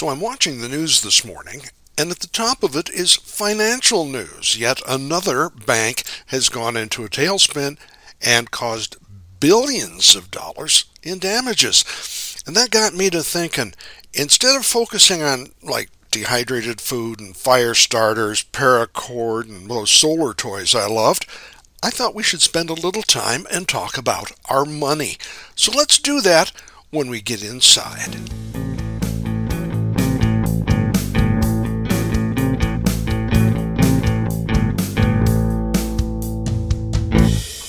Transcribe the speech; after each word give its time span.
So 0.00 0.08
I'm 0.08 0.20
watching 0.20 0.62
the 0.62 0.68
news 0.70 1.02
this 1.02 1.26
morning, 1.26 1.60
and 1.98 2.10
at 2.10 2.20
the 2.20 2.26
top 2.26 2.62
of 2.62 2.74
it 2.74 2.88
is 2.88 3.16
financial 3.16 4.06
news. 4.06 4.56
Yet 4.58 4.80
another 4.88 5.50
bank 5.50 6.04
has 6.28 6.48
gone 6.48 6.74
into 6.74 7.04
a 7.04 7.10
tailspin 7.10 7.76
and 8.22 8.50
caused 8.50 8.96
billions 9.40 10.16
of 10.16 10.30
dollars 10.30 10.86
in 11.02 11.18
damages. 11.18 11.84
And 12.46 12.56
that 12.56 12.70
got 12.70 12.94
me 12.94 13.10
to 13.10 13.22
thinking 13.22 13.74
instead 14.14 14.56
of 14.56 14.64
focusing 14.64 15.22
on 15.22 15.48
like 15.62 15.90
dehydrated 16.10 16.80
food 16.80 17.20
and 17.20 17.36
fire 17.36 17.74
starters, 17.74 18.42
paracord, 18.42 19.50
and 19.50 19.68
those 19.70 19.90
solar 19.90 20.32
toys 20.32 20.74
I 20.74 20.86
loved, 20.86 21.26
I 21.82 21.90
thought 21.90 22.14
we 22.14 22.22
should 22.22 22.40
spend 22.40 22.70
a 22.70 22.72
little 22.72 23.02
time 23.02 23.46
and 23.52 23.68
talk 23.68 23.98
about 23.98 24.32
our 24.48 24.64
money. 24.64 25.18
So 25.56 25.70
let's 25.70 25.98
do 25.98 26.22
that 26.22 26.52
when 26.88 27.10
we 27.10 27.20
get 27.20 27.44
inside. 27.44 28.16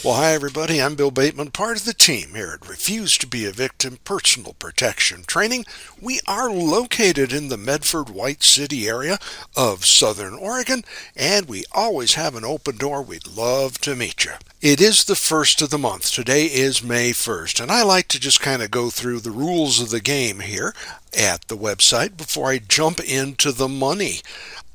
Well, 0.04 0.16
hi, 0.16 0.34
everybody. 0.34 0.82
I'm 0.82 0.96
Bill 0.96 1.12
Bateman, 1.12 1.52
part 1.52 1.78
of 1.78 1.86
the 1.86 1.94
team 1.94 2.30
here 2.34 2.58
at 2.60 2.68
Refuse 2.68 3.20
to 3.20 3.28
Be 3.28 3.46
a 3.46 3.52
Victim 3.52 4.00
Personal 4.04 4.54
Protection 4.54 5.22
Training. 5.22 5.64
We 6.02 6.22
are 6.28 6.50
located 6.50 7.32
in 7.32 7.50
the 7.50 7.58
Medford 7.58 8.10
White 8.10 8.42
City 8.42 8.88
area 8.88 9.20
of 9.56 9.86
Southern 9.86 10.34
Oregon, 10.34 10.84
and 11.16 11.48
we 11.48 11.66
always 11.72 12.16
have 12.16 12.34
an 12.34 12.44
open 12.44 12.78
door. 12.78 13.04
We'd 13.04 13.28
love 13.28 13.80
to 13.82 13.96
meet 13.96 14.26
you. 14.26 14.32
It 14.60 14.82
is 14.82 15.06
the 15.06 15.14
first 15.14 15.62
of 15.62 15.70
the 15.70 15.78
month. 15.78 16.12
Today 16.12 16.46
is 16.46 16.82
May 16.82 17.12
1st, 17.12 17.62
and 17.62 17.72
I 17.72 17.84
like 17.84 18.08
to 18.08 18.20
just 18.20 18.42
kind 18.42 18.64
of 18.64 18.72
go 18.72 18.90
through 18.90 19.20
the 19.20 19.30
rules 19.30 19.80
of 19.80 19.92
the 19.92 20.02
game 20.02 20.40
here 20.40 20.74
at 21.16 21.48
the 21.48 21.58
website 21.58 22.18
before 22.18 22.50
I 22.50 22.58
jump 22.58 23.00
into 23.02 23.52
the 23.52 23.70
money 23.70 24.22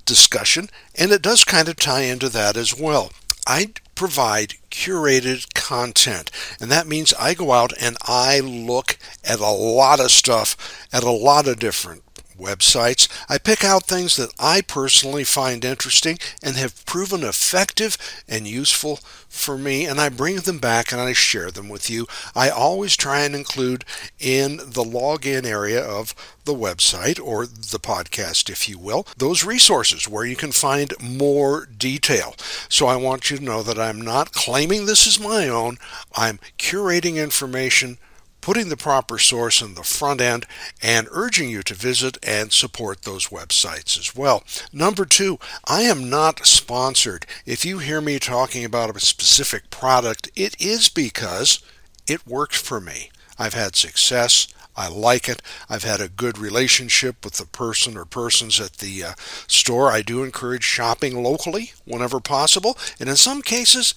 discussion, 0.05 0.71
and 0.95 1.11
it 1.11 1.21
does 1.21 1.43
kind 1.43 1.69
of 1.69 1.75
tie 1.75 2.03
into 2.03 2.29
that 2.29 2.57
as 2.57 2.79
well. 2.79 3.11
I 3.45 3.73
provide 3.97 4.55
curated 4.71 5.53
content. 5.55 6.31
And 6.61 6.71
that 6.71 6.87
means 6.87 7.13
I 7.15 7.35
go 7.35 7.53
out 7.53 7.73
and 7.81 7.97
I 8.03 8.41
look 8.41 8.99
at 9.25 9.41
a 9.41 9.51
lot 9.51 9.99
of 9.99 10.13
stuff 10.13 10.57
at 10.93 11.03
a 11.03 11.11
lot 11.11 11.49
of 11.49 11.59
different 11.59 12.06
websites. 12.39 13.09
I 13.29 13.39
pick 13.39 13.65
out 13.65 13.85
things 13.85 14.17
that 14.17 14.33
I 14.39 14.61
personally 14.61 15.25
find 15.25 15.65
interesting 15.65 16.19
and 16.43 16.57
have 16.57 16.85
proven 16.87 17.23
effective 17.23 17.97
and 18.29 18.47
useful 18.47 19.01
for 19.29 19.59
me, 19.59 19.85
and 19.87 20.01
I 20.01 20.09
bring 20.09 20.37
them 20.37 20.59
back 20.59 20.93
and 20.93 21.01
I 21.01 21.13
share 21.13 21.51
them 21.51 21.69
with 21.69 21.91
you. 21.91 22.07
I 22.35 22.49
always 22.49 22.97
try 22.97 23.21
and 23.21 23.35
include 23.35 23.85
in 24.19 24.57
the 24.57 24.85
login 24.85 25.45
area 25.45 25.83
of 25.83 26.15
the 26.45 26.55
website 26.55 27.21
or 27.23 27.47
the 27.47 27.81
podcast, 27.81 28.49
if 28.49 28.69
you 28.69 28.79
will, 28.79 29.07
those 29.17 29.45
resources 29.45 30.09
where 30.09 30.25
you 30.25 30.37
can 30.37 30.53
find 30.53 30.95
more 31.03 31.67
detail. 31.67 32.35
So 32.69 32.87
I 32.87 32.97
want 32.97 33.31
you 33.31 33.37
to 33.39 33.45
know 33.45 33.63
that 33.63 33.79
I'm 33.79 34.01
not 34.01 34.33
claiming 34.33 34.87
this 34.87 35.07
is 35.07 35.21
my 35.21 35.49
own, 35.49 35.79
I'm 36.15 36.39
curating 36.59 37.17
information 37.17 37.99
putting 38.47 38.69
the 38.69 38.77
proper 38.77 39.19
source 39.19 39.61
in 39.61 39.75
the 39.75 39.83
front 39.83 40.21
end, 40.21 40.47
and 40.81 41.09
urging 41.11 41.51
you 41.51 41.65
to 41.65 41.75
visit 41.75 42.17
and 42.23 42.53
support 42.53 43.03
those 43.03 43.27
websites 43.27 43.99
as 43.99 44.15
well. 44.15 44.45
Number 44.73 45.05
two, 45.05 45.37
I 45.65 45.83
am 45.83 46.09
not 46.09 46.47
sponsored. 46.47 47.27
If 47.45 47.65
you 47.65 47.81
hear 47.81 48.01
me 48.01 48.21
talking 48.21 48.65
about 48.65 48.95
a 48.95 49.01
specific 49.01 49.69
product, 49.69 50.31
it 50.37 50.55
is 50.61 50.89
because 50.89 51.59
it 52.07 52.25
works 52.25 52.61
for 52.61 52.81
me. 52.81 53.11
I've 53.37 53.55
had 53.55 53.75
success. 53.75 54.47
I 54.77 54.91
like 54.91 55.29
it. 55.29 55.43
I've 55.69 55.83
had 55.83 56.01
a 56.01 56.09
good 56.09 56.39
relationship 56.39 57.25
with 57.25 57.39
the 57.39 57.47
person 57.47 57.97
or 57.97 58.05
persons 58.05 58.61
at 58.61 58.75
the 58.75 59.03
uh, 59.03 59.13
store. 59.49 59.91
I 59.91 60.03
do 60.03 60.23
encourage 60.23 60.63
shopping 60.63 61.21
locally 61.21 61.73
whenever 61.85 62.21
possible, 62.21 62.79
and 63.01 63.09
in 63.09 63.17
some 63.17 63.43
cases, 63.43 63.97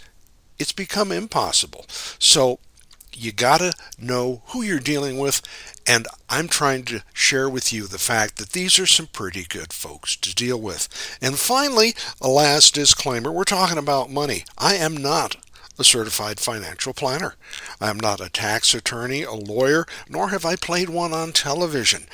it's 0.57 0.71
become 0.71 1.11
impossible. 1.11 1.85
So 2.17 2.57
you 3.19 3.31
gotta 3.31 3.73
know 3.97 4.41
who 4.47 4.61
you're 4.61 4.79
dealing 4.79 5.17
with, 5.19 5.41
and 5.87 6.07
I'm 6.29 6.47
trying 6.47 6.83
to 6.85 7.03
share 7.13 7.49
with 7.49 7.73
you 7.73 7.87
the 7.87 7.97
fact 7.97 8.37
that 8.37 8.51
these 8.51 8.79
are 8.79 8.85
some 8.85 9.07
pretty 9.07 9.45
good 9.47 9.73
folks 9.73 10.15
to 10.17 10.33
deal 10.33 10.59
with. 10.59 10.87
And 11.21 11.37
finally, 11.37 11.93
a 12.21 12.27
last 12.29 12.75
disclaimer 12.75 13.31
we're 13.31 13.43
talking 13.43 13.77
about 13.77 14.09
money. 14.09 14.45
I 14.57 14.75
am 14.75 14.95
not 14.95 15.35
a 15.77 15.83
certified 15.83 16.39
financial 16.39 16.93
planner. 16.93 17.35
I 17.79 17.89
am 17.89 17.99
not 17.99 18.19
a 18.19 18.29
tax 18.29 18.73
attorney, 18.73 19.23
a 19.23 19.33
lawyer, 19.33 19.85
nor 20.09 20.29
have 20.29 20.45
I 20.45 20.55
played 20.55 20.89
one 20.89 21.13
on 21.13 21.31
television. 21.31 22.05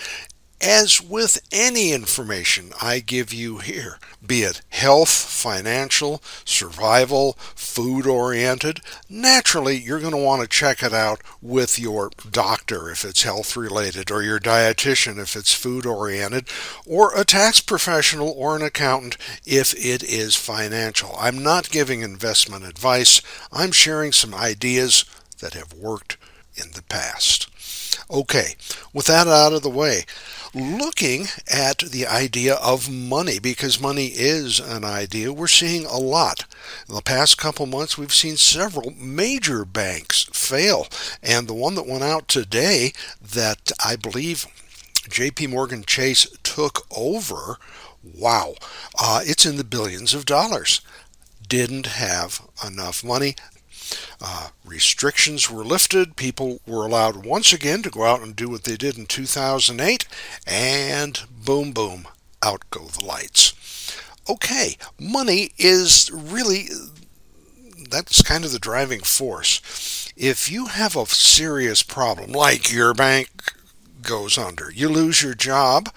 As 0.61 1.01
with 1.01 1.41
any 1.51 1.91
information 1.91 2.71
I 2.81 2.99
give 2.99 3.33
you 3.33 3.57
here, 3.57 3.99
be 4.25 4.43
it 4.43 4.61
health, 4.69 5.09
financial, 5.09 6.23
survival, 6.45 7.33
food 7.55 8.07
oriented, 8.07 8.79
naturally 9.09 9.75
you're 9.77 9.99
going 9.99 10.13
to 10.13 10.17
want 10.17 10.41
to 10.41 10.47
check 10.47 10.81
it 10.81 10.93
out 10.93 11.21
with 11.41 11.77
your 11.77 12.09
doctor 12.31 12.89
if 12.89 13.03
it's 13.03 13.23
health 13.23 13.57
related, 13.57 14.09
or 14.09 14.23
your 14.23 14.39
dietitian 14.39 15.19
if 15.19 15.35
it's 15.35 15.53
food 15.53 15.85
oriented, 15.85 16.47
or 16.85 17.13
a 17.15 17.25
tax 17.25 17.59
professional 17.59 18.29
or 18.31 18.55
an 18.55 18.61
accountant 18.61 19.17
if 19.45 19.73
it 19.75 20.03
is 20.03 20.35
financial. 20.35 21.15
I'm 21.19 21.43
not 21.43 21.69
giving 21.69 22.01
investment 22.01 22.63
advice, 22.63 23.21
I'm 23.51 23.73
sharing 23.73 24.13
some 24.13 24.33
ideas 24.33 25.03
that 25.41 25.53
have 25.53 25.73
worked 25.73 26.17
in 26.55 26.71
the 26.71 26.83
past. 26.83 27.49
Okay, 28.09 28.55
with 28.93 29.07
that 29.07 29.27
out 29.27 29.53
of 29.53 29.63
the 29.63 29.69
way, 29.69 30.05
looking 30.55 31.27
at 31.51 31.79
the 31.79 32.07
idea 32.07 32.55
of 32.55 32.89
money 32.89 33.39
because 33.39 33.79
money 33.81 34.07
is 34.07 34.59
an 34.59 34.85
idea. 34.85 35.33
We're 35.33 35.47
seeing 35.47 35.85
a 35.85 35.97
lot. 35.97 36.45
In 36.87 36.95
the 36.95 37.01
past 37.01 37.37
couple 37.37 37.65
months, 37.65 37.97
we've 37.97 38.13
seen 38.13 38.37
several 38.37 38.91
major 38.91 39.65
banks 39.65 40.23
fail. 40.31 40.87
And 41.21 41.47
the 41.47 41.53
one 41.53 41.75
that 41.75 41.87
went 41.87 42.03
out 42.03 42.27
today 42.29 42.93
that 43.21 43.71
I 43.83 43.97
believe 43.97 44.47
JP 45.09 45.49
Morgan 45.49 45.83
Chase 45.85 46.25
took 46.41 46.87
over, 46.95 47.57
wow, 48.01 48.55
uh, 48.99 49.21
it's 49.23 49.45
in 49.45 49.57
the 49.57 49.63
billions 49.65 50.13
of 50.13 50.25
dollars. 50.25 50.79
Didn't 51.47 51.85
have 51.85 52.41
enough 52.65 53.03
money. 53.03 53.35
Uh, 54.21 54.49
restrictions 54.65 55.49
were 55.49 55.63
lifted. 55.63 56.15
People 56.15 56.61
were 56.65 56.85
allowed 56.85 57.25
once 57.25 57.53
again 57.53 57.81
to 57.83 57.89
go 57.89 58.03
out 58.03 58.21
and 58.21 58.35
do 58.35 58.49
what 58.49 58.63
they 58.63 58.75
did 58.75 58.97
in 58.97 59.05
2008, 59.05 60.07
and 60.47 61.21
boom, 61.43 61.71
boom, 61.71 62.07
out 62.43 62.63
go 62.69 62.85
the 62.85 63.03
lights. 63.03 63.53
Okay, 64.29 64.77
money 64.99 65.51
is 65.57 66.09
really 66.11 66.65
that's 67.89 68.21
kind 68.21 68.43
of 68.45 68.51
the 68.51 68.59
driving 68.59 69.01
force. 69.01 70.11
If 70.17 70.49
you 70.49 70.67
have 70.67 70.95
a 70.95 71.05
serious 71.05 71.83
problem, 71.83 72.31
like 72.31 72.71
your 72.71 72.93
bank 72.93 73.29
goes 74.05 74.37
under. 74.37 74.71
You 74.71 74.87
lose 74.87 75.21
your 75.21 75.33
job. 75.33 75.89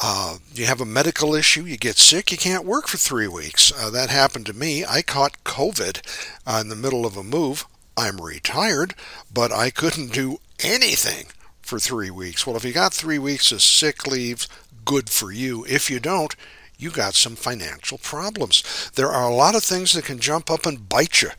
Uh, 0.00 0.38
you 0.52 0.66
have 0.66 0.80
a 0.80 0.86
medical 0.86 1.34
issue. 1.34 1.64
You 1.64 1.76
get 1.76 1.96
sick. 1.96 2.30
You 2.30 2.36
can't 2.36 2.66
work 2.66 2.88
for 2.88 2.98
three 2.98 3.28
weeks. 3.28 3.72
Uh, 3.72 3.90
that 3.90 4.10
happened 4.10 4.46
to 4.46 4.52
me. 4.52 4.84
I 4.84 5.02
caught 5.02 5.42
COVID 5.44 6.02
uh, 6.46 6.60
in 6.60 6.68
the 6.68 6.76
middle 6.76 7.06
of 7.06 7.16
a 7.16 7.24
move. 7.24 7.66
I'm 7.96 8.20
retired, 8.20 8.94
but 9.32 9.52
I 9.52 9.70
couldn't 9.70 10.12
do 10.12 10.38
anything 10.60 11.26
for 11.62 11.78
three 11.78 12.10
weeks. 12.10 12.46
Well, 12.46 12.56
if 12.56 12.64
you 12.64 12.72
got 12.72 12.92
three 12.92 13.18
weeks 13.18 13.52
of 13.52 13.62
sick 13.62 14.06
leave, 14.06 14.46
good 14.84 15.08
for 15.08 15.32
you. 15.32 15.64
If 15.68 15.90
you 15.90 16.00
don't, 16.00 16.34
you 16.76 16.90
got 16.90 17.14
some 17.14 17.36
financial 17.36 17.98
problems. 17.98 18.90
There 18.94 19.10
are 19.10 19.30
a 19.30 19.34
lot 19.34 19.54
of 19.54 19.62
things 19.62 19.92
that 19.92 20.04
can 20.04 20.18
jump 20.18 20.50
up 20.50 20.66
and 20.66 20.88
bite 20.88 21.22
you. 21.22 21.30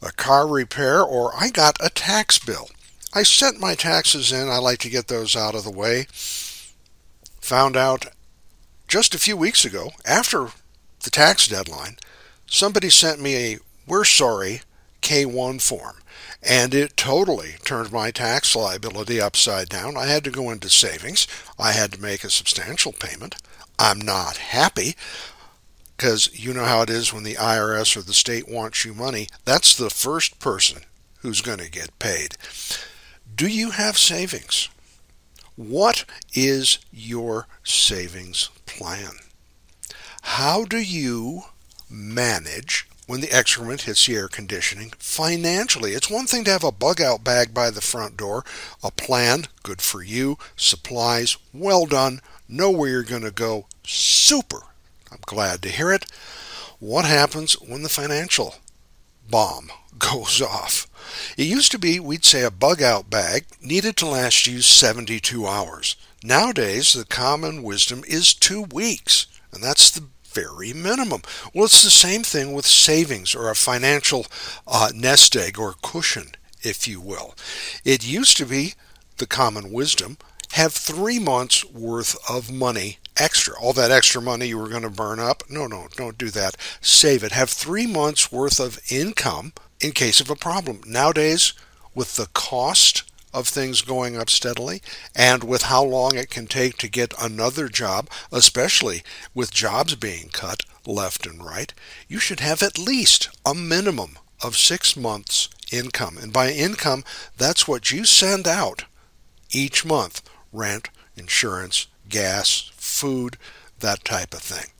A 0.00 0.12
car 0.12 0.46
repair, 0.46 1.02
or 1.02 1.32
I 1.38 1.50
got 1.50 1.76
a 1.84 1.90
tax 1.90 2.38
bill. 2.38 2.68
I 3.16 3.22
sent 3.22 3.60
my 3.60 3.76
taxes 3.76 4.32
in. 4.32 4.48
I 4.48 4.58
like 4.58 4.80
to 4.80 4.90
get 4.90 5.06
those 5.06 5.36
out 5.36 5.54
of 5.54 5.62
the 5.62 5.70
way. 5.70 6.08
Found 7.42 7.76
out 7.76 8.06
just 8.88 9.14
a 9.14 9.20
few 9.20 9.36
weeks 9.36 9.64
ago, 9.64 9.92
after 10.04 10.48
the 11.04 11.10
tax 11.10 11.46
deadline, 11.46 11.96
somebody 12.46 12.90
sent 12.90 13.20
me 13.20 13.36
a 13.36 13.58
We're 13.86 14.04
Sorry 14.04 14.62
K1 15.00 15.62
form. 15.62 15.98
And 16.42 16.74
it 16.74 16.96
totally 16.96 17.54
turned 17.64 17.92
my 17.92 18.10
tax 18.10 18.56
liability 18.56 19.20
upside 19.20 19.68
down. 19.68 19.96
I 19.96 20.06
had 20.06 20.24
to 20.24 20.30
go 20.30 20.50
into 20.50 20.68
savings. 20.68 21.28
I 21.58 21.70
had 21.72 21.92
to 21.92 22.02
make 22.02 22.24
a 22.24 22.30
substantial 22.30 22.92
payment. 22.92 23.36
I'm 23.78 24.00
not 24.00 24.38
happy 24.38 24.96
because 25.96 26.30
you 26.34 26.52
know 26.52 26.64
how 26.64 26.82
it 26.82 26.90
is 26.90 27.12
when 27.12 27.22
the 27.22 27.34
IRS 27.34 27.96
or 27.96 28.02
the 28.02 28.12
state 28.12 28.48
wants 28.48 28.84
you 28.84 28.92
money. 28.92 29.28
That's 29.44 29.76
the 29.76 29.90
first 29.90 30.40
person 30.40 30.82
who's 31.20 31.40
going 31.40 31.58
to 31.58 31.70
get 31.70 31.98
paid. 31.98 32.36
Do 33.34 33.46
you 33.46 33.70
have 33.70 33.98
savings? 33.98 34.68
What 35.56 36.04
is 36.34 36.78
your 36.92 37.46
savings 37.62 38.50
plan? 38.66 39.16
How 40.22 40.64
do 40.64 40.78
you 40.78 41.44
manage 41.88 42.86
when 43.06 43.20
the 43.20 43.32
excrement 43.32 43.82
hits 43.82 44.06
the 44.06 44.14
air 44.14 44.28
conditioning. 44.28 44.92
Financially, 44.98 45.92
it's 45.92 46.10
one 46.10 46.26
thing 46.26 46.44
to 46.44 46.50
have 46.50 46.64
a 46.64 46.72
bug 46.72 47.00
out 47.00 47.22
bag 47.22 47.52
by 47.52 47.70
the 47.70 47.80
front 47.80 48.16
door, 48.16 48.44
a 48.82 48.90
plan, 48.90 49.44
good 49.62 49.82
for 49.82 50.02
you, 50.02 50.38
supplies, 50.56 51.36
well 51.52 51.86
done, 51.86 52.20
know 52.48 52.70
where 52.70 52.90
you're 52.90 53.02
going 53.02 53.22
to 53.22 53.30
go, 53.30 53.66
super. 53.84 54.62
I'm 55.10 55.18
glad 55.26 55.62
to 55.62 55.68
hear 55.68 55.92
it. 55.92 56.06
What 56.80 57.04
happens 57.04 57.54
when 57.54 57.82
the 57.82 57.88
financial 57.88 58.56
bomb 59.30 59.70
goes 59.98 60.40
off? 60.40 60.86
It 61.36 61.44
used 61.44 61.72
to 61.72 61.78
be 61.78 62.00
we'd 62.00 62.24
say 62.24 62.42
a 62.42 62.50
bug 62.50 62.82
out 62.82 63.10
bag 63.10 63.46
needed 63.60 63.96
to 63.98 64.06
last 64.06 64.46
you 64.46 64.60
72 64.60 65.46
hours. 65.46 65.96
Nowadays, 66.22 66.94
the 66.94 67.04
common 67.04 67.62
wisdom 67.62 68.02
is 68.06 68.32
two 68.32 68.62
weeks, 68.62 69.26
and 69.52 69.62
that's 69.62 69.90
the 69.90 70.04
very 70.24 70.72
minimum. 70.72 71.22
Well, 71.52 71.66
it's 71.66 71.82
the 71.82 71.90
same 71.90 72.22
thing 72.22 72.52
with 72.52 72.66
savings 72.66 73.34
or 73.34 73.50
a 73.50 73.54
financial 73.54 74.26
uh, 74.66 74.90
nest 74.94 75.36
egg 75.36 75.58
or 75.58 75.74
cushion, 75.82 76.32
if 76.62 76.88
you 76.88 77.00
will. 77.00 77.34
It 77.84 78.06
used 78.06 78.36
to 78.38 78.46
be 78.46 78.74
the 79.18 79.26
common 79.26 79.72
wisdom 79.72 80.18
have 80.54 80.72
three 80.72 81.18
months 81.18 81.64
worth 81.64 82.16
of 82.30 82.48
money 82.48 82.98
extra. 83.16 83.58
All 83.58 83.72
that 83.72 83.90
extra 83.90 84.22
money 84.22 84.46
you 84.46 84.56
were 84.56 84.68
going 84.68 84.82
to 84.82 84.90
burn 84.90 85.18
up. 85.18 85.42
No, 85.50 85.66
no, 85.66 85.88
don't 85.96 86.16
do 86.16 86.30
that. 86.30 86.56
Save 86.80 87.24
it. 87.24 87.32
Have 87.32 87.50
three 87.50 87.88
months 87.88 88.30
worth 88.30 88.60
of 88.60 88.80
income 88.88 89.52
in 89.80 89.90
case 89.90 90.20
of 90.20 90.30
a 90.30 90.36
problem. 90.36 90.80
Nowadays, 90.86 91.54
with 91.92 92.14
the 92.14 92.28
cost 92.34 93.02
of 93.32 93.48
things 93.48 93.82
going 93.82 94.16
up 94.16 94.30
steadily 94.30 94.80
and 95.12 95.42
with 95.42 95.62
how 95.62 95.82
long 95.82 96.16
it 96.16 96.30
can 96.30 96.46
take 96.46 96.78
to 96.78 96.88
get 96.88 97.20
another 97.20 97.68
job, 97.68 98.08
especially 98.30 99.02
with 99.34 99.52
jobs 99.52 99.96
being 99.96 100.28
cut 100.28 100.62
left 100.86 101.26
and 101.26 101.44
right, 101.44 101.74
you 102.06 102.20
should 102.20 102.38
have 102.38 102.62
at 102.62 102.78
least 102.78 103.28
a 103.44 103.54
minimum 103.54 104.20
of 104.40 104.56
six 104.56 104.96
months 104.96 105.48
income. 105.72 106.16
And 106.16 106.32
by 106.32 106.52
income, 106.52 107.02
that's 107.36 107.66
what 107.66 107.90
you 107.90 108.04
send 108.04 108.46
out 108.46 108.84
each 109.50 109.84
month 109.84 110.22
rent, 110.54 110.88
insurance, 111.16 111.88
gas, 112.08 112.70
food, 112.76 113.36
that 113.80 114.04
type 114.04 114.32
of 114.32 114.40
thing. 114.40 114.70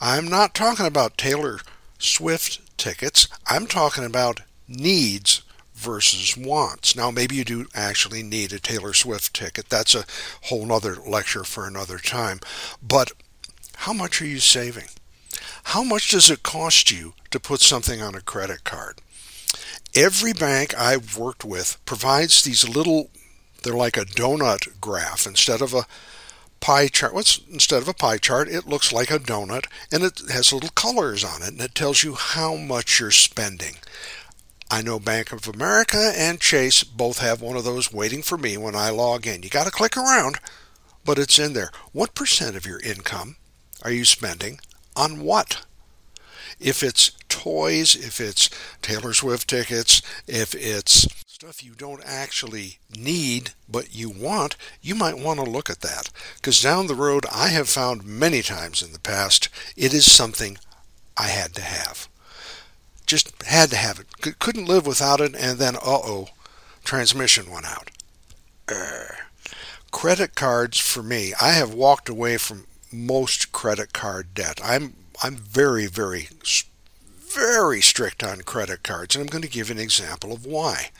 I'm 0.00 0.26
not 0.26 0.54
talking 0.54 0.86
about 0.86 1.18
Taylor 1.18 1.60
Swift 1.98 2.76
tickets, 2.76 3.28
I'm 3.46 3.66
talking 3.66 4.04
about 4.04 4.40
needs 4.66 5.42
versus 5.74 6.36
wants. 6.36 6.96
Now, 6.96 7.10
maybe 7.10 7.36
you 7.36 7.44
do 7.44 7.66
actually 7.74 8.22
need 8.22 8.52
a 8.52 8.58
Taylor 8.58 8.92
Swift 8.94 9.34
ticket. 9.34 9.68
That's 9.68 9.94
a 9.94 10.04
whole 10.42 10.72
other 10.72 10.94
lecture 10.94 11.44
for 11.44 11.66
another 11.66 11.98
time. 11.98 12.40
But 12.80 13.12
how 13.76 13.92
much 13.92 14.22
are 14.22 14.26
you 14.26 14.38
saving? 14.38 14.86
How 15.64 15.82
much 15.82 16.10
does 16.10 16.30
it 16.30 16.42
cost 16.42 16.90
you 16.90 17.14
to 17.30 17.40
put 17.40 17.60
something 17.60 18.00
on 18.00 18.14
a 18.14 18.20
credit 18.20 18.64
card? 18.64 19.00
Every 19.94 20.32
bank 20.32 20.74
I've 20.78 21.18
worked 21.18 21.44
with 21.44 21.84
provides 21.84 22.42
these 22.42 22.68
little, 22.68 23.10
they're 23.62 23.74
like 23.74 23.96
a 23.96 24.04
donut 24.04 24.80
graph. 24.80 25.26
Instead 25.26 25.60
of 25.60 25.74
a 25.74 25.86
pie 26.60 26.88
chart, 26.88 27.12
what's 27.12 27.40
instead 27.50 27.82
of 27.82 27.88
a 27.88 27.94
pie 27.94 28.18
chart, 28.18 28.48
it 28.48 28.66
looks 28.66 28.92
like 28.92 29.10
a 29.10 29.18
donut 29.18 29.66
and 29.90 30.02
it 30.02 30.20
has 30.30 30.52
little 30.52 30.70
colors 30.70 31.24
on 31.24 31.42
it 31.42 31.48
and 31.48 31.60
it 31.60 31.74
tells 31.74 32.02
you 32.02 32.14
how 32.14 32.56
much 32.56 33.00
you're 33.00 33.10
spending. 33.10 33.76
I 34.70 34.80
know 34.80 34.98
Bank 34.98 35.32
of 35.32 35.46
America 35.46 36.12
and 36.16 36.40
Chase 36.40 36.82
both 36.82 37.18
have 37.18 37.42
one 37.42 37.58
of 37.58 37.64
those 37.64 37.92
waiting 37.92 38.22
for 38.22 38.38
me 38.38 38.56
when 38.56 38.74
I 38.74 38.88
log 38.88 39.26
in. 39.26 39.42
You 39.42 39.50
got 39.50 39.64
to 39.64 39.70
click 39.70 39.98
around, 39.98 40.38
but 41.04 41.18
it's 41.18 41.38
in 41.38 41.52
there. 41.52 41.70
What 41.92 42.14
percent 42.14 42.56
of 42.56 42.64
your 42.64 42.80
income 42.80 43.36
are 43.82 43.90
you 43.90 44.06
spending 44.06 44.60
on 44.96 45.20
what? 45.20 45.66
If 46.58 46.82
it's 46.82 47.10
toys, 47.28 47.94
if 47.94 48.20
it's 48.20 48.48
Taylor 48.80 49.12
Swift 49.12 49.48
tickets, 49.48 50.00
if 50.26 50.54
it's 50.54 51.06
stuff 51.42 51.64
you 51.64 51.72
don't 51.74 52.04
actually 52.06 52.78
need 52.96 53.50
but 53.68 53.92
you 53.92 54.08
want, 54.08 54.56
you 54.80 54.94
might 54.94 55.18
want 55.18 55.40
to 55.40 55.44
look 55.44 55.68
at 55.68 55.80
that. 55.80 56.08
Because 56.36 56.62
down 56.62 56.86
the 56.86 56.94
road, 56.94 57.26
I 57.34 57.48
have 57.48 57.68
found 57.68 58.04
many 58.04 58.42
times 58.42 58.80
in 58.80 58.92
the 58.92 59.00
past, 59.00 59.48
it 59.76 59.92
is 59.92 60.08
something 60.08 60.56
I 61.16 61.26
had 61.26 61.52
to 61.54 61.60
have 61.60 62.06
just 63.06 63.42
had 63.42 63.70
to 63.70 63.76
have 63.76 63.98
it. 63.98 64.38
couldn't 64.38 64.66
live 64.68 64.86
without 64.86 65.20
it, 65.20 65.34
and 65.34 65.58
then, 65.58 65.74
uh 65.74 65.80
oh, 65.82 66.28
transmission 66.84 67.50
went 67.50 67.66
out. 67.66 67.90
Uh, 68.68 69.06
credit 69.90 70.36
cards 70.36 70.78
for 70.78 71.02
me, 71.02 71.34
I 71.42 71.54
have 71.54 71.74
walked 71.74 72.08
away 72.08 72.36
from 72.36 72.68
most 72.92 73.50
credit 73.50 73.92
card 73.92 74.32
debt. 74.32 74.60
I'm 74.62 74.94
I'm 75.24 75.34
very 75.34 75.86
very 75.86 76.28
very 77.34 77.80
strict 77.80 78.22
on 78.22 78.42
credit 78.42 78.82
cards, 78.82 79.14
and 79.14 79.22
I'm 79.22 79.28
going 79.28 79.42
to 79.42 79.48
give 79.48 79.70
an 79.70 79.78
example 79.78 80.32
of 80.32 80.46
why. 80.46 80.90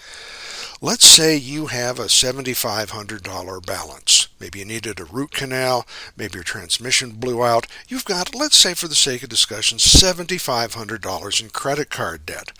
Let's 0.81 1.06
say 1.06 1.37
you 1.37 1.67
have 1.67 2.00
a 2.00 2.06
$7,500 2.06 3.64
balance. 3.64 4.29
Maybe 4.40 4.58
you 4.58 4.64
needed 4.64 4.99
a 4.99 5.05
root 5.05 5.31
canal, 5.31 5.87
maybe 6.17 6.34
your 6.34 6.43
transmission 6.43 7.12
blew 7.12 7.44
out. 7.44 7.69
You've 7.87 8.05
got, 8.05 8.34
let's 8.34 8.56
say 8.56 8.75
for 8.75 8.88
the 8.88 8.96
sake 8.96 9.23
of 9.23 9.29
discussion, 9.29 9.79
$7,500 9.79 11.40
in 11.40 11.50
credit 11.50 11.88
card 11.88 12.26
debt. 12.26 12.50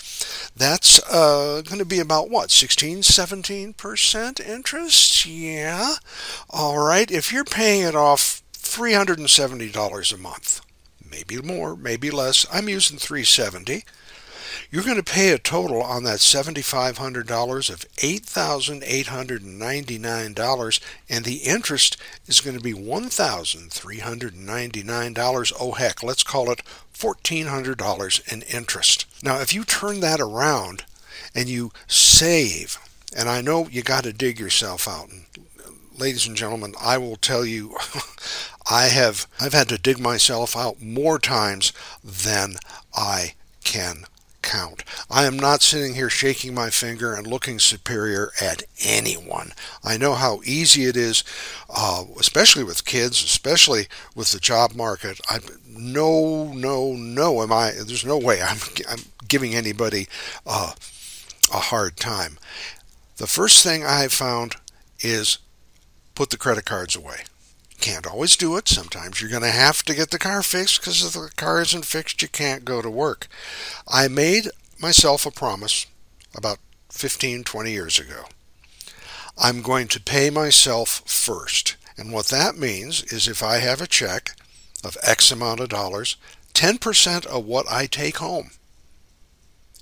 That's 0.57 1.03
uh, 1.11 1.63
going 1.65 1.81
to 1.81 1.85
be 1.85 1.99
about 1.99 2.31
what, 2.31 2.53
16, 2.53 2.99
17% 2.99 4.41
interest? 4.41 5.27
Yeah. 5.27 5.95
All 6.49 6.79
right. 6.79 7.11
If 7.11 7.33
you're 7.33 7.45
paying 7.45 7.83
it 7.83 7.97
off 7.97 8.41
$370 8.53 10.15
a 10.15 10.17
month, 10.17 10.61
maybe 11.13 11.41
more, 11.41 11.77
maybe 11.77 12.11
less, 12.11 12.45
I'm 12.53 12.69
using 12.69 12.99
370 12.99 13.85
you're 14.73 14.83
going 14.83 14.97
to 14.97 15.03
pay 15.03 15.31
a 15.31 15.39
total 15.39 15.83
on 15.83 16.05
that 16.05 16.21
$7,500 16.21 17.71
of 17.71 17.81
$8,899, 17.97 20.81
and 21.11 21.25
the 21.25 21.37
interest 21.37 21.97
is 22.27 22.41
going 22.41 22.57
to 22.57 22.63
be 22.63 22.73
$1,399. 22.73 25.53
Oh, 25.61 25.73
heck, 25.73 26.03
let's 26.03 26.23
call 26.23 26.51
it 26.51 26.63
$1,400 26.95 28.33
in 28.33 28.41
interest. 28.43 29.05
Now, 29.23 29.41
if 29.41 29.53
you 29.53 29.65
turn 29.65 30.01
that 30.01 30.21
around 30.21 30.87
and 31.35 31.51
you 31.51 31.71
save, 31.87 32.79
and 33.15 33.29
I 33.29 33.43
know 33.43 33.69
you 33.69 33.83
got 33.83 34.05
to 34.05 34.15
dig 34.15 34.41
yourself 34.41 34.89
out, 34.89 35.11
and 35.11 35.27
ladies 35.99 36.27
and 36.27 36.37
gentlemen, 36.37 36.75
I 36.81 36.99
will 36.99 37.17
tell 37.17 37.45
you, 37.45 37.77
I 38.71 38.87
have 38.87 39.27
I've 39.41 39.53
had 39.53 39.69
to 39.71 39.79
dig 39.79 39.99
myself 39.99 40.57
out 40.57 40.81
more 40.81 41.19
times 41.19 41.73
than 42.05 42.57
I 42.95 43.35
can 43.65 44.05
count. 44.43 44.85
I 45.11 45.25
am 45.25 45.39
not 45.39 45.63
sitting 45.63 45.95
here 45.95 46.11
shaking 46.11 46.55
my 46.55 46.71
finger 46.71 47.15
and 47.15 47.27
looking 47.27 47.59
superior 47.59 48.33
at 48.41 48.65
anyone. 48.85 49.53
I 49.85 49.97
know 49.97 50.15
how 50.15 50.41
easy 50.45 50.85
it 50.85 50.97
is, 50.97 51.25
uh, 51.71 52.05
especially 52.19 52.65
with 52.65 52.85
kids, 52.85 53.23
especially 53.23 53.87
with 54.15 54.33
the 54.33 54.41
job 54.41 54.75
market. 54.75 55.21
I 55.29 55.39
no, 55.69 56.53
no, 56.53 56.93
no. 56.93 57.43
Am 57.43 57.53
I? 57.53 57.71
There's 57.71 58.05
no 58.05 58.19
way 58.19 58.43
I'm, 58.43 58.59
I'm 58.89 59.01
giving 59.29 59.55
anybody 59.55 60.09
uh, 60.47 60.73
a 61.53 61.59
hard 61.59 61.97
time. 61.97 62.39
The 63.17 63.27
first 63.27 63.63
thing 63.63 63.85
I 63.85 64.09
found 64.09 64.57
is 65.01 65.39
put 66.15 66.31
the 66.31 66.37
credit 66.37 66.65
cards 66.65 66.97
away. 66.97 67.25
Can't 67.81 68.07
always 68.07 68.37
do 68.37 68.57
it. 68.57 68.69
Sometimes 68.69 69.21
you're 69.21 69.31
going 69.31 69.43
to 69.43 69.51
have 69.51 69.83
to 69.85 69.95
get 69.95 70.11
the 70.11 70.19
car 70.19 70.43
fixed 70.43 70.81
because 70.81 71.05
if 71.05 71.15
the 71.15 71.31
car 71.37 71.61
isn't 71.63 71.85
fixed, 71.85 72.23
you 72.23 72.29
can't 72.29 72.65
go 72.65 72.81
to 72.81 72.91
work. 72.91 73.27
I 73.89 74.09
made 74.09 74.49
myself 74.79 75.27
a 75.27 75.31
promise 75.31 75.87
about 76.35 76.59
15, 76.91 77.45
20 77.45 77.73
years 77.73 77.99
ago. 77.99 78.25
I'm 79.37 79.63
going 79.63 79.89
to 79.89 80.01
pay 80.01 80.31
myself 80.31 81.03
first. 81.07 81.77
And 81.97 82.13
what 82.13 82.27
that 82.27 82.57
means 82.57 83.03
is 83.05 83.27
if 83.27 83.43
I 83.43 83.57
have 83.57 83.81
a 83.81 83.87
check 83.87 84.37
of 84.85 84.97
X 85.03 85.33
amount 85.33 85.61
of 85.61 85.69
dollars, 85.69 86.17
10% 86.55 87.27
of 87.27 87.47
what 87.47 87.67
I 87.71 87.87
take 87.87 88.19
home 88.19 88.51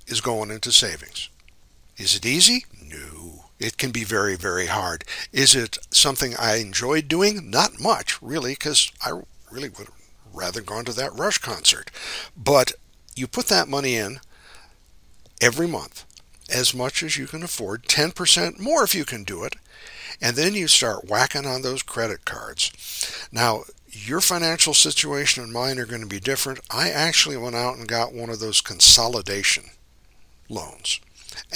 is 0.07 0.21
going 0.21 0.51
into 0.51 0.71
savings. 0.71 1.29
Is 1.97 2.15
it 2.15 2.25
easy? 2.25 2.65
No. 2.81 3.20
It 3.61 3.77
can 3.77 3.91
be 3.91 4.03
very, 4.03 4.35
very 4.35 4.65
hard. 4.65 5.03
Is 5.31 5.55
it 5.55 5.77
something 5.91 6.35
I 6.35 6.55
enjoyed 6.55 7.07
doing? 7.07 7.49
Not 7.49 7.79
much, 7.79 8.21
really, 8.21 8.53
because 8.53 8.91
I 9.05 9.21
really 9.51 9.69
would 9.69 9.87
have 9.87 10.01
rather 10.33 10.61
gone 10.61 10.85
to 10.85 10.93
that 10.93 11.17
Rush 11.17 11.37
concert. 11.37 11.91
But 12.35 12.73
you 13.15 13.27
put 13.27 13.47
that 13.47 13.67
money 13.67 13.95
in 13.95 14.19
every 15.39 15.67
month, 15.67 16.05
as 16.49 16.73
much 16.73 17.03
as 17.03 17.17
you 17.17 17.27
can 17.27 17.43
afford, 17.43 17.83
10% 17.83 18.59
more 18.59 18.83
if 18.83 18.95
you 18.95 19.05
can 19.05 19.23
do 19.23 19.43
it, 19.43 19.55
and 20.19 20.35
then 20.35 20.55
you 20.55 20.67
start 20.67 21.09
whacking 21.09 21.45
on 21.45 21.61
those 21.61 21.83
credit 21.83 22.25
cards. 22.25 22.71
Now, 23.31 23.63
your 23.91 24.21
financial 24.21 24.73
situation 24.73 25.43
and 25.43 25.51
mine 25.51 25.77
are 25.77 25.85
going 25.85 26.01
to 26.01 26.07
be 26.07 26.19
different. 26.19 26.61
I 26.71 26.89
actually 26.89 27.37
went 27.37 27.55
out 27.55 27.77
and 27.77 27.87
got 27.87 28.13
one 28.13 28.29
of 28.29 28.39
those 28.39 28.61
consolidation 28.61 29.65
loans. 30.49 30.99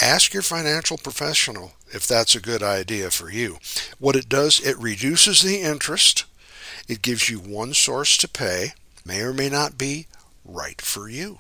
Ask 0.02 0.34
your 0.34 0.44
financial 0.44 0.98
professional 0.98 1.74
if 1.94 2.08
that's 2.08 2.36
a 2.36 2.42
good 2.42 2.64
idea 2.64 3.12
for 3.12 3.30
you. 3.30 3.58
What 4.00 4.16
it 4.16 4.30
does, 4.30 4.60
it 4.60 4.78
reduces 4.78 5.42
the 5.42 5.62
interest. 5.62 6.26
It 6.88 7.02
gives 7.02 7.30
you 7.30 7.40
one 7.40 7.74
source 7.74 8.18
to 8.18 8.28
pay, 8.28 8.74
may 9.06 9.22
or 9.22 9.34
may 9.34 9.50
not 9.50 9.78
be 9.78 10.08
right 10.44 10.82
for 10.82 11.10
you. 11.10 11.40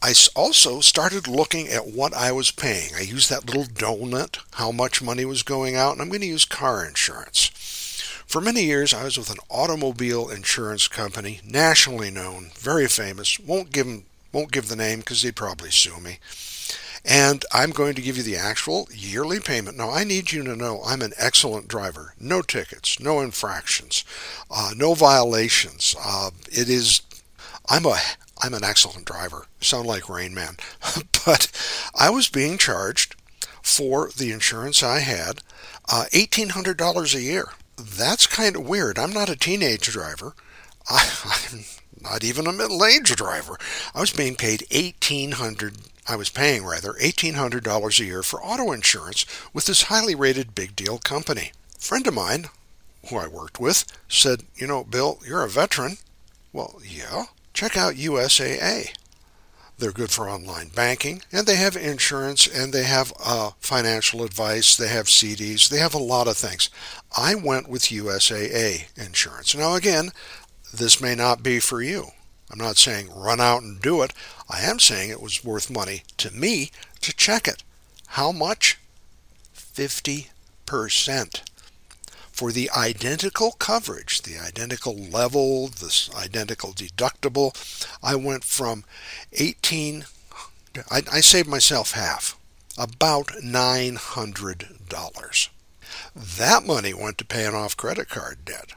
I 0.00 0.14
also 0.36 0.80
started 0.80 1.26
looking 1.26 1.66
at 1.68 1.88
what 1.88 2.14
I 2.14 2.30
was 2.30 2.52
paying. 2.52 2.90
I 2.96 3.00
used 3.00 3.28
that 3.30 3.46
little 3.46 3.64
donut, 3.64 4.38
how 4.52 4.70
much 4.70 5.02
money 5.02 5.24
was 5.24 5.42
going 5.42 5.74
out, 5.74 5.92
and 5.92 6.00
I'm 6.00 6.08
going 6.08 6.20
to 6.20 6.26
use 6.26 6.44
car 6.44 6.86
insurance. 6.86 7.50
For 8.24 8.40
many 8.40 8.62
years, 8.62 8.94
I 8.94 9.04
was 9.04 9.18
with 9.18 9.30
an 9.30 9.38
automobile 9.50 10.28
insurance 10.28 10.86
company, 10.86 11.40
nationally 11.44 12.10
known, 12.10 12.50
very 12.54 12.86
famous. 12.86 13.40
Won't 13.40 13.72
give 13.72 13.86
them, 13.86 14.04
won't 14.32 14.52
give 14.52 14.68
the 14.68 14.76
name 14.76 15.00
because 15.00 15.22
they'd 15.22 15.36
probably 15.36 15.70
sue 15.70 15.98
me. 16.00 16.18
And 17.04 17.44
I'm 17.52 17.70
going 17.70 17.94
to 17.94 18.02
give 18.02 18.16
you 18.16 18.22
the 18.22 18.36
actual 18.36 18.88
yearly 18.92 19.40
payment. 19.40 19.76
Now, 19.76 19.90
I 19.90 20.04
need 20.04 20.32
you 20.32 20.42
to 20.44 20.56
know 20.56 20.82
I'm 20.84 21.00
an 21.00 21.12
excellent 21.16 21.68
driver. 21.68 22.14
No 22.20 22.42
tickets, 22.42 23.00
no 23.00 23.20
infractions, 23.20 24.04
uh, 24.50 24.72
no 24.76 24.94
violations. 24.94 25.94
Uh, 26.04 26.30
it 26.50 26.68
is, 26.68 27.00
I'm 27.68 27.86
a 27.86 27.96
I'm 28.40 28.54
an 28.54 28.64
excellent 28.64 29.04
driver. 29.04 29.46
Sound 29.60 29.86
like 29.86 30.08
Rain 30.08 30.34
Man. 30.34 30.56
but 31.26 31.50
I 31.94 32.10
was 32.10 32.28
being 32.28 32.58
charged 32.58 33.16
for 33.62 34.10
the 34.16 34.32
insurance 34.32 34.82
I 34.82 35.00
had 35.00 35.40
uh, 35.88 36.04
$1,800 36.12 37.14
a 37.14 37.20
year. 37.20 37.48
That's 37.76 38.26
kind 38.26 38.56
of 38.56 38.68
weird. 38.68 38.98
I'm 38.98 39.12
not 39.12 39.28
a 39.28 39.36
teenage 39.36 39.88
driver. 39.88 40.34
I, 40.88 41.08
I'm 41.52 41.64
not 42.02 42.24
even 42.24 42.46
a 42.46 42.52
middle-aged 42.52 43.16
driver. 43.16 43.56
I 43.94 44.00
was 44.00 44.12
being 44.12 44.36
paid 44.36 44.62
1800 44.70 45.74
I 46.10 46.16
was 46.16 46.30
paying 46.30 46.64
rather 46.64 46.94
$1,800 46.94 48.00
a 48.00 48.04
year 48.04 48.22
for 48.22 48.42
auto 48.42 48.72
insurance 48.72 49.26
with 49.52 49.66
this 49.66 49.84
highly 49.84 50.14
rated 50.14 50.54
big 50.54 50.74
deal 50.74 50.96
company. 50.96 51.52
A 51.76 51.80
friend 51.80 52.06
of 52.06 52.14
mine, 52.14 52.46
who 53.10 53.18
I 53.18 53.26
worked 53.26 53.60
with, 53.60 53.84
said, 54.08 54.44
You 54.56 54.66
know, 54.66 54.84
Bill, 54.84 55.18
you're 55.26 55.44
a 55.44 55.50
veteran. 55.50 55.98
Well, 56.50 56.80
yeah 56.82 57.26
check 57.58 57.76
out 57.76 57.94
USAA. 57.94 58.94
They're 59.78 59.90
good 59.90 60.12
for 60.12 60.30
online 60.30 60.68
banking, 60.68 61.22
and 61.32 61.44
they 61.44 61.56
have 61.56 61.76
insurance, 61.76 62.46
and 62.46 62.72
they 62.72 62.84
have 62.84 63.12
uh, 63.24 63.50
financial 63.58 64.22
advice, 64.22 64.76
they 64.76 64.86
have 64.86 65.06
CDs, 65.06 65.68
they 65.68 65.78
have 65.78 65.94
a 65.94 65.98
lot 65.98 66.28
of 66.28 66.36
things. 66.36 66.70
I 67.16 67.34
went 67.34 67.68
with 67.68 67.90
USAA 67.90 68.86
insurance. 68.96 69.56
Now, 69.56 69.74
again, 69.74 70.10
this 70.72 71.00
may 71.00 71.14
not 71.14 71.42
be 71.42 71.60
for 71.60 71.82
you. 71.82 72.08
I'm 72.50 72.58
not 72.58 72.76
saying 72.76 73.10
run 73.14 73.40
out 73.40 73.62
and 73.62 73.80
do 73.80 74.02
it. 74.02 74.12
I 74.48 74.60
am 74.60 74.78
saying 74.78 75.10
it 75.10 75.20
was 75.20 75.44
worth 75.44 75.70
money 75.70 76.02
to 76.18 76.30
me 76.30 76.70
to 77.02 77.14
check 77.14 77.46
it. 77.46 77.62
How 78.08 78.32
much? 78.32 78.78
50% 79.54 81.42
for 82.38 82.52
the 82.52 82.70
identical 82.70 83.50
coverage, 83.52 84.22
the 84.22 84.38
identical 84.38 84.96
level, 84.96 85.66
this 85.66 86.08
identical 86.14 86.72
deductible, 86.72 87.52
I 88.00 88.14
went 88.14 88.44
from 88.44 88.84
18, 89.32 90.04
I, 90.88 91.02
I 91.12 91.20
saved 91.20 91.48
myself 91.48 91.90
half, 91.92 92.38
about 92.78 93.26
$900. 93.42 95.48
That 96.14 96.64
money 96.64 96.94
went 96.94 97.18
to 97.18 97.24
paying 97.24 97.54
off 97.54 97.76
credit 97.76 98.08
card 98.08 98.44
debt. 98.44 98.74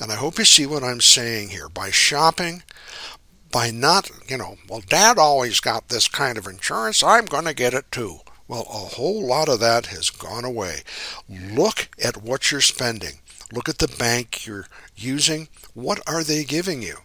And 0.00 0.10
I 0.10 0.16
hope 0.16 0.38
you 0.38 0.46
see 0.46 0.64
what 0.66 0.82
I'm 0.82 1.02
saying 1.02 1.50
here. 1.50 1.68
By 1.68 1.90
shopping, 1.90 2.62
by 3.52 3.70
not, 3.70 4.10
you 4.28 4.38
know, 4.38 4.56
well, 4.68 4.82
dad 4.88 5.18
always 5.18 5.60
got 5.60 5.88
this 5.88 6.08
kind 6.08 6.38
of 6.38 6.46
insurance, 6.46 7.02
I'm 7.02 7.26
going 7.26 7.44
to 7.44 7.54
get 7.54 7.74
it 7.74 7.92
too. 7.92 8.20
Well, 8.48 8.62
a 8.62 8.96
whole 8.96 9.24
lot 9.24 9.48
of 9.48 9.60
that 9.60 9.86
has 9.86 10.10
gone 10.10 10.44
away. 10.44 10.80
Look 11.28 11.88
at 12.02 12.22
what 12.22 12.50
you're 12.50 12.60
spending. 12.60 13.20
Look 13.52 13.68
at 13.68 13.78
the 13.78 13.94
bank 13.98 14.46
you're 14.46 14.66
using. 14.96 15.48
What 15.74 16.00
are 16.08 16.24
they 16.24 16.44
giving 16.44 16.82
you? 16.82 16.96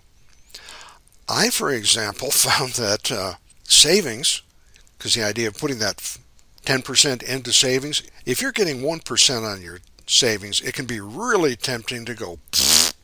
I, 1.28 1.50
for 1.50 1.72
example, 1.72 2.32
found 2.32 2.74
that 2.74 3.12
uh, 3.12 3.34
savings, 3.64 4.42
because 4.98 5.14
the 5.14 5.24
idea 5.24 5.50
of 5.50 5.58
putting 5.58 5.80
that 5.80 5.98
10% 6.66 7.24
into 7.24 7.54
savings, 7.54 8.02
if 8.26 8.42
you're 8.42 8.52
getting 8.52 8.82
1% 8.82 9.44
on 9.44 9.62
your 9.62 9.80
savings, 10.08 10.62
it 10.62 10.74
can 10.74 10.86
be 10.86 11.00
really 11.00 11.56
tempting 11.56 12.06
to 12.06 12.14
go, 12.14 12.40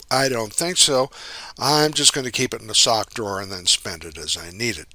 I 0.10 0.28
don't 0.28 0.54
think 0.54 0.78
so. 0.78 1.10
I'm 1.58 1.94
just 1.94 2.14
going 2.14 2.26
to 2.26 2.32
keep 2.32 2.54
it 2.54 2.62
in 2.62 2.68
the 2.68 2.76
sock 2.76 3.14
drawer 3.14 3.40
and 3.40 3.52
then 3.52 3.66
spend 3.66 4.04
it 4.04 4.18
as 4.18 4.38
I 4.38 4.52
need 4.52 4.78
it. 4.78 4.88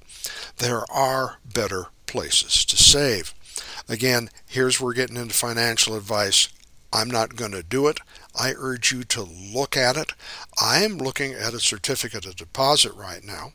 There 0.57 0.83
are 0.91 1.39
better 1.43 1.87
places 2.05 2.63
to 2.65 2.77
save. 2.77 3.33
Again, 3.89 4.29
here's 4.45 4.79
where 4.79 4.87
we're 4.87 4.93
getting 4.93 5.17
into 5.17 5.33
financial 5.33 5.95
advice. 5.95 6.49
I'm 6.93 7.09
not 7.09 7.35
going 7.35 7.51
to 7.51 7.63
do 7.63 7.87
it. 7.87 7.99
I 8.39 8.53
urge 8.55 8.91
you 8.91 9.03
to 9.05 9.23
look 9.23 9.75
at 9.75 9.97
it. 9.97 10.13
I 10.61 10.83
am 10.83 10.97
looking 10.97 11.33
at 11.33 11.53
a 11.53 11.59
certificate 11.59 12.25
of 12.25 12.35
deposit 12.35 12.93
right 12.93 13.23
now. 13.23 13.53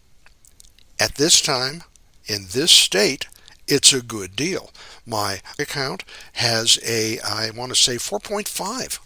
At 0.98 1.14
this 1.14 1.40
time, 1.40 1.82
in 2.26 2.46
this 2.50 2.70
state, 2.70 3.26
it's 3.72 3.92
a 3.94 4.02
good 4.02 4.36
deal. 4.36 4.70
My 5.06 5.40
account 5.58 6.04
has 6.34 6.78
a, 6.86 7.18
I 7.20 7.50
want 7.50 7.70
to 7.70 7.74
say 7.74 7.96
4.5 7.96 8.98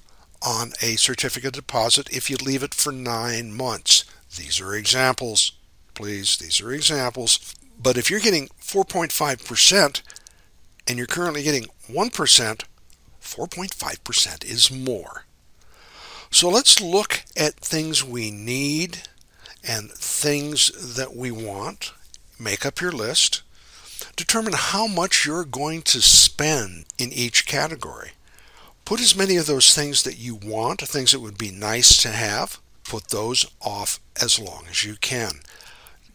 on 0.43 0.73
a 0.83 0.97
certificate 0.97 1.55
deposit 1.55 2.11
if 2.11 2.29
you 2.29 2.37
leave 2.37 2.65
it 2.65 2.75
for 2.75 2.93
nine 2.93 3.53
months. 3.57 4.05
These 4.37 4.61
are 4.61 4.75
examples, 4.75 5.53
please. 5.95 6.37
These 6.37 6.61
are 6.61 6.73
examples. 6.73 7.55
But 7.81 7.97
if 7.97 8.11
you're 8.11 8.21
getting 8.21 8.49
4.5%, 8.61 10.03
and 10.89 10.99
you're 10.99 11.07
currently 11.07 11.43
getting 11.43 11.67
1%, 11.89 12.65
4.5% 13.21 14.45
is 14.45 14.71
more. 14.71 15.25
So 16.31 16.49
let's 16.49 16.81
look 16.81 17.23
at 17.37 17.55
things 17.55 18.05
we 18.05 18.31
need 18.33 19.03
and 19.67 19.91
things 19.93 20.97
that 20.97 21.15
we 21.15 21.31
want. 21.31 21.93
Make 22.39 22.67
up 22.67 22.81
your 22.81 22.93
list. 22.93 23.43
Determine 24.17 24.55
how 24.57 24.87
much 24.87 25.27
you're 25.27 25.45
going 25.45 25.83
to 25.83 26.01
spend 26.01 26.87
in 26.99 27.13
each 27.13 27.47
category. 27.47 28.13
Put 28.87 29.01
as 29.01 29.15
many 29.15 29.37
of 29.37 29.47
those 29.47 29.75
things 29.75 30.05
that 30.05 30.19
you 30.19 30.35
want, 30.35 30.81
things 30.81 31.13
that 31.13 31.21
would 31.21 31.37
be 31.37 31.51
nice 31.51 32.01
to 32.03 32.09
have, 32.09 32.59
put 32.85 33.09
those 33.09 33.45
off 33.61 34.01
as 34.21 34.39
long 34.39 34.65
as 34.71 34.85
you 34.85 34.95
can. 34.95 35.41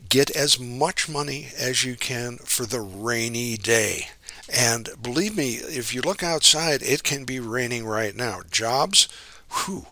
Get 0.10 0.36
as 0.36 0.60
much 0.60 1.08
money 1.08 1.50
as 1.58 1.84
you 1.84 1.96
can 1.96 2.38
for 2.38 2.66
the 2.66 2.82
rainy 2.82 3.56
day. 3.56 4.08
And 4.52 4.90
believe 5.02 5.38
me, 5.38 5.56
if 5.56 5.94
you 5.94 6.02
look 6.02 6.24
outside, 6.24 6.82
it 6.82 7.04
can 7.04 7.24
be 7.24 7.40
raining 7.40 7.86
right 7.86 8.16
now. 8.16 8.42
Jobs, 8.50 9.08
whew, 9.52 9.86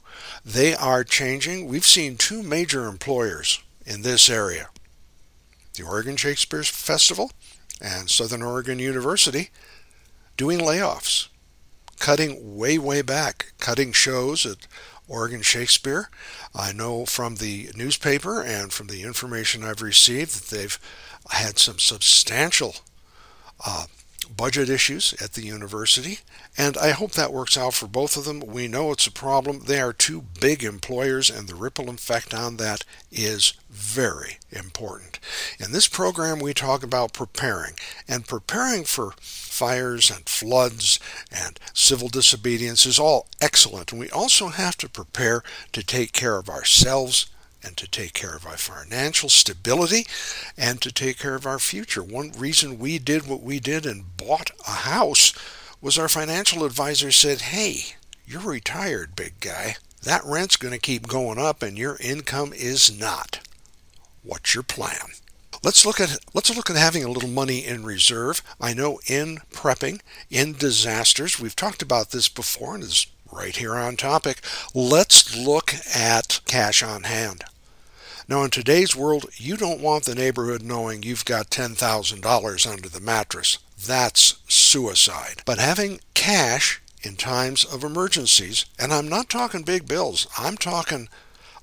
they 0.43 0.73
are 0.73 1.03
changing. 1.03 1.67
We've 1.67 1.85
seen 1.85 2.17
two 2.17 2.41
major 2.41 2.87
employers 2.87 3.61
in 3.85 4.01
this 4.01 4.29
area 4.29 4.69
the 5.75 5.85
Oregon 5.85 6.17
Shakespeare 6.17 6.63
Festival 6.63 7.31
and 7.81 8.09
Southern 8.09 8.41
Oregon 8.41 8.79
University 8.79 9.50
doing 10.38 10.59
layoffs, 10.59 11.27
cutting 12.00 12.57
way, 12.57 12.77
way 12.77 13.01
back, 13.01 13.53
cutting 13.59 13.91
shows 13.91 14.45
at 14.45 14.67
Oregon 15.07 15.41
Shakespeare. 15.41 16.09
I 16.53 16.71
know 16.71 17.05
from 17.05 17.36
the 17.36 17.69
newspaper 17.75 18.41
and 18.41 18.71
from 18.71 18.88
the 18.88 19.03
information 19.03 19.63
I've 19.63 19.81
received 19.81 20.36
that 20.36 20.55
they've 20.55 20.79
had 21.31 21.57
some 21.59 21.79
substantial 21.79 22.75
uh, 23.65 23.86
budget 24.36 24.69
issues 24.69 25.13
at 25.21 25.33
the 25.33 25.43
university, 25.43 26.19
and 26.57 26.77
I 26.77 26.91
hope 26.91 27.13
that 27.13 27.33
works 27.33 27.57
out 27.57 27.74
for 27.74 27.88
both 27.88 28.17
of 28.17 28.25
them. 28.25 28.39
We 28.39 28.67
know 28.67 28.91
it's 28.91 29.07
a 29.07 29.12
problem. 29.12 29.62
They 29.65 29.79
are 29.79 29.93
two 29.93 30.24
big 30.39 30.63
employers, 30.63 31.29
and 31.29 31.48
the 31.48 31.55
ripple 31.55 31.89
effect 31.89 32.33
on 32.33 32.57
that 32.57 32.86
is 33.12 33.53
very 33.69 34.38
important. 34.51 35.19
In 35.59 35.71
this 35.71 35.88
program, 35.88 36.39
we 36.39 36.53
talk 36.53 36.83
about 36.83 37.13
preparing, 37.13 37.74
and 38.07 38.27
preparing 38.27 38.83
for 38.83 39.13
fires 39.19 40.09
and 40.09 40.27
floods 40.27 41.00
and 41.31 41.59
civil 41.74 42.07
disobedience 42.07 42.86
is 42.86 43.00
all 43.00 43.27
excellent. 43.41 43.91
And 43.91 44.00
we 44.00 44.09
also 44.09 44.48
have 44.48 44.77
to 44.77 44.89
prepare 44.89 45.43
to 45.74 45.83
take 45.83 46.12
care 46.12 46.38
of 46.38 46.50
ourselves 46.50 47.27
and 47.63 47.75
to 47.77 47.87
take 47.87 48.13
care 48.13 48.35
of 48.35 48.45
our 48.45 48.57
financial 48.57 49.29
stability 49.29 50.05
and 50.57 50.81
to 50.81 50.91
take 50.91 51.17
care 51.17 51.35
of 51.35 51.45
our 51.45 51.59
future. 51.59 52.03
One 52.03 52.31
reason 52.37 52.79
we 52.79 52.99
did 52.99 53.27
what 53.27 53.41
we 53.41 53.59
did 53.59 53.85
and 53.85 54.17
bought 54.17 54.51
a 54.67 54.71
house 54.71 55.33
was 55.81 55.97
our 55.97 56.09
financial 56.09 56.65
advisor 56.65 57.11
said, 57.11 57.41
Hey, 57.41 57.95
you're 58.25 58.41
retired, 58.41 59.15
big 59.15 59.39
guy. 59.39 59.75
That 60.03 60.23
rent's 60.25 60.57
going 60.57 60.73
to 60.73 60.79
keep 60.79 61.07
going 61.07 61.37
up 61.37 61.61
and 61.61 61.77
your 61.77 61.97
income 61.99 62.53
is 62.53 62.97
not. 62.97 63.39
What's 64.23 64.53
your 64.53 64.63
plan? 64.63 65.09
Let's 65.61 65.85
look 65.85 65.99
at 65.99 66.17
let's 66.33 66.55
look 66.55 66.69
at 66.69 66.77
having 66.77 67.03
a 67.03 67.09
little 67.09 67.29
money 67.29 67.65
in 67.65 67.83
reserve. 67.83 68.41
I 68.61 68.73
know 68.73 69.01
in 69.07 69.39
prepping, 69.51 69.99
in 70.29 70.53
disasters, 70.53 71.39
we've 71.39 71.55
talked 71.55 71.81
about 71.81 72.11
this 72.11 72.29
before 72.29 72.75
and 72.75 72.83
it's 72.83 73.07
right 73.31 73.55
here 73.55 73.75
on 73.75 73.95
topic. 73.98 74.41
Let's 74.74 75.36
look 75.36 75.74
at 75.95 76.39
cash 76.45 76.81
on 76.83 77.03
hand. 77.03 77.43
Now, 78.27 78.43
in 78.43 78.51
today's 78.51 78.95
world, 78.95 79.25
you 79.36 79.57
don't 79.57 79.81
want 79.81 80.05
the 80.05 80.13
neighborhood 80.13 80.62
knowing 80.62 81.01
you've 81.01 81.25
got 81.25 81.50
$10,000 81.50 82.71
under 82.71 82.89
the 82.89 83.00
mattress. 83.00 83.57
That's 83.86 84.39
suicide. 84.48 85.41
But 85.45 85.57
having 85.57 86.00
cash 86.13 86.81
in 87.01 87.15
times 87.15 87.65
of 87.65 87.83
emergencies, 87.83 88.65
and 88.77 88.93
I'm 88.93 89.07
not 89.07 89.29
talking 89.29 89.63
big 89.63 89.88
bills, 89.88 90.27
I'm 90.38 90.57
talking 90.57 91.09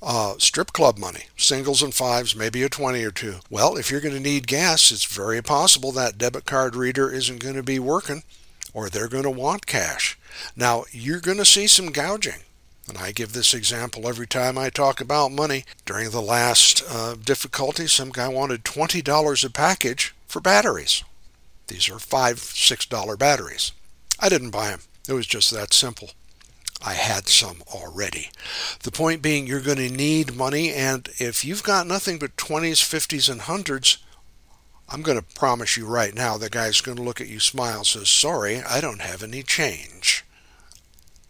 Uh, 0.02 0.35
strip 0.38 0.75
club 0.75 0.99
money, 0.99 1.25
singles 1.38 1.82
and 1.82 1.94
fives, 1.94 2.37
maybe 2.37 2.62
a 2.62 2.68
20 2.68 3.02
or 3.02 3.11
two. 3.11 3.37
Well, 3.49 3.78
if 3.78 3.90
you're 3.90 4.02
going 4.02 4.14
to 4.14 4.20
need 4.20 4.46
gas, 4.46 4.92
it's 4.92 5.06
very 5.06 5.40
possible 5.42 5.90
that 5.92 6.18
debit 6.18 6.44
card 6.44 6.76
reader 6.76 7.11
isn't 7.11 7.40
going 7.40 7.54
to 7.54 7.62
be 7.62 7.78
working 7.78 8.23
or 8.76 8.90
they're 8.90 9.09
going 9.09 9.23
to 9.25 9.30
want 9.30 9.64
cash. 9.64 10.18
Now, 10.54 10.85
you're 10.92 11.18
going 11.18 11.38
to 11.38 11.47
see 11.47 11.66
some 11.66 11.92
gouging. 11.92 12.42
And 12.87 12.99
I 12.99 13.11
give 13.11 13.33
this 13.33 13.54
example 13.54 14.06
every 14.06 14.26
time 14.26 14.59
I 14.59 14.68
talk 14.68 15.00
about 15.00 15.33
money. 15.33 15.64
During 15.87 16.11
the 16.11 16.21
last 16.21 16.85
uh, 16.87 17.14
difficulty, 17.14 17.87
some 17.87 18.11
guy 18.11 18.28
wanted 18.28 18.64
$20 18.64 19.45
a 19.45 19.50
package 19.50 20.14
for 20.26 20.40
batteries. 20.40 21.02
These 21.68 21.88
are 21.88 21.99
five, 21.99 22.38
six 22.38 22.85
dollar 22.85 23.16
batteries. 23.16 23.73
I 24.21 24.28
didn't 24.28 24.50
buy 24.50 24.68
them. 24.68 24.83
It 25.09 25.14
was 25.14 25.26
just 25.26 25.50
that 25.52 25.73
simple. 25.73 26.11
I 26.85 26.92
had 26.92 27.28
some 27.28 27.62
already. 27.73 28.28
The 28.83 28.92
point 28.92 29.23
being, 29.23 29.47
you're 29.47 29.61
going 29.62 29.78
to 29.78 29.88
need 29.88 30.37
money, 30.37 30.75
and 30.75 31.09
if 31.16 31.47
you've 31.47 31.62
got 31.62 31.87
nothing 31.87 32.18
but 32.18 32.37
20s, 32.37 32.85
50s, 32.85 33.30
and 33.30 33.40
100s, 33.40 33.97
I'm 34.88 35.02
going 35.02 35.18
to 35.18 35.34
promise 35.34 35.76
you 35.76 35.86
right 35.86 36.14
now 36.14 36.38
the 36.38 36.48
guy's 36.48 36.80
going 36.80 36.96
to 36.96 37.02
look 37.02 37.20
at 37.20 37.28
you, 37.28 37.40
smile, 37.40 37.84
says, 37.84 38.08
Sorry, 38.08 38.62
I 38.62 38.80
don't 38.80 39.00
have 39.00 39.22
any 39.22 39.42
change. 39.42 40.24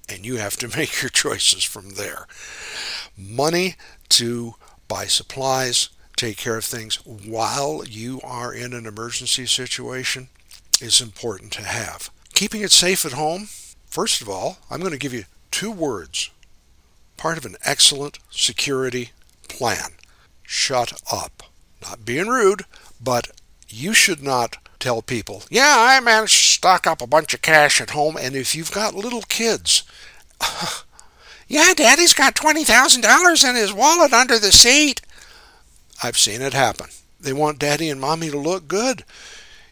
And 0.08 0.24
you 0.24 0.36
have 0.36 0.56
to 0.58 0.68
make 0.76 1.02
your 1.02 1.10
choices 1.10 1.64
from 1.64 1.90
there. 1.90 2.26
Money 3.16 3.76
to 4.10 4.54
buy 4.88 5.06
supplies, 5.06 5.88
take 6.16 6.36
care 6.36 6.56
of 6.56 6.64
things 6.64 6.96
while 7.06 7.82
you 7.84 8.20
are 8.22 8.52
in 8.52 8.72
an 8.72 8.86
emergency 8.86 9.46
situation 9.46 10.28
is 10.80 11.00
important 11.00 11.52
to 11.52 11.62
have. 11.62 12.10
Keeping 12.34 12.60
it 12.60 12.72
safe 12.72 13.04
at 13.06 13.12
home, 13.12 13.48
first 13.86 14.20
of 14.20 14.28
all, 14.28 14.58
I'm 14.70 14.80
going 14.80 14.92
to 14.92 14.98
give 14.98 15.14
you 15.14 15.24
two 15.50 15.70
words. 15.70 16.30
Part 17.16 17.38
of 17.38 17.46
an 17.46 17.56
excellent 17.64 18.18
security 18.30 19.12
plan. 19.48 19.92
Shut 20.42 21.00
up. 21.10 21.44
Not 21.82 22.04
being 22.04 22.28
rude, 22.28 22.62
but 23.00 23.30
you 23.76 23.92
should 23.92 24.22
not 24.22 24.56
tell 24.78 25.02
people, 25.02 25.42
yeah, 25.50 25.76
I 25.78 26.00
managed 26.00 26.34
to 26.34 26.52
stock 26.52 26.86
up 26.86 27.02
a 27.02 27.06
bunch 27.06 27.34
of 27.34 27.42
cash 27.42 27.80
at 27.80 27.90
home, 27.90 28.16
and 28.18 28.34
if 28.34 28.54
you've 28.54 28.72
got 28.72 28.94
little 28.94 29.22
kids, 29.22 29.82
yeah, 31.48 31.74
Daddy's 31.74 32.14
got 32.14 32.34
$20,000 32.34 33.48
in 33.48 33.54
his 33.54 33.72
wallet 33.72 34.12
under 34.12 34.38
the 34.38 34.52
seat. 34.52 35.02
I've 36.02 36.18
seen 36.18 36.42
it 36.42 36.52
happen. 36.52 36.86
They 37.20 37.32
want 37.32 37.58
Daddy 37.58 37.90
and 37.90 38.00
Mommy 38.00 38.30
to 38.30 38.38
look 38.38 38.68
good. 38.68 39.04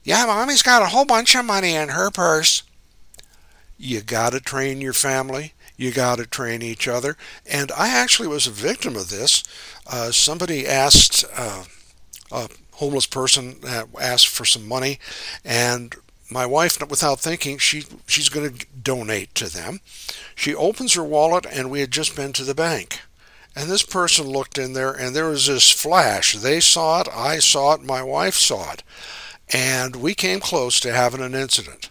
Yeah, 0.02 0.26
Mommy's 0.26 0.62
got 0.62 0.82
a 0.82 0.87
whole 0.87 1.04
bunch 1.04 1.34
of 1.34 1.44
money 1.44 1.75
in 1.75 1.90
her 1.90 2.11
purse. 2.11 2.62
You 3.78 4.00
got 4.00 4.32
to 4.32 4.40
train 4.40 4.80
your 4.80 4.92
family. 4.92 5.54
You 5.76 5.92
got 5.92 6.18
to 6.18 6.26
train 6.26 6.62
each 6.62 6.87
other. 6.87 7.16
And 7.46 7.73
I 7.73 7.88
actually 7.88 8.28
was 8.28 8.46
a 8.46 8.50
victim 8.50 8.96
of 8.96 9.11
this. 9.11 9.42
Uh, 9.87 10.12
somebody 10.12 10.66
asked 10.66 11.25
uh, 11.37 11.64
a 12.30 12.49
homeless 12.75 13.07
person 13.07 13.57
asked 14.00 14.28
for 14.28 14.45
some 14.45 14.66
money, 14.66 14.99
and 15.45 15.95
my 16.31 16.47
wife, 16.47 16.81
without 16.88 17.21
thinking, 17.21 17.59
she 17.59 17.85
she's 18.07 18.28
going 18.28 18.57
to 18.57 18.66
donate 18.83 19.35
to 19.37 19.49
them. 19.49 19.81
She 20.35 20.54
opens 20.54 20.95
her 20.95 21.04
wallet, 21.04 21.47
and 21.50 21.71
we 21.71 21.81
had 21.81 21.90
just 21.90 22.16
been 22.16 22.33
to 22.35 22.45
the 22.45 22.54
bank. 22.54 23.00
And 23.54 23.71
this 23.71 23.85
person 23.85 24.26
looked 24.26 24.59
in 24.59 24.73
there, 24.73 24.93
and 24.93 25.14
there 25.14 25.28
was 25.28 25.47
this 25.47 25.71
flash. 25.71 26.35
They 26.35 26.61
saw 26.61 27.02
it, 27.02 27.09
I 27.14 27.38
saw 27.38 27.75
it, 27.75 27.85
my 27.85 28.02
wife 28.02 28.35
saw 28.35 28.73
it. 28.73 28.83
And 29.52 29.97
we 29.97 30.14
came 30.14 30.40
close 30.40 30.81
to 30.81 30.93
having 30.93 31.21
an 31.21 31.35
incident. 31.35 31.90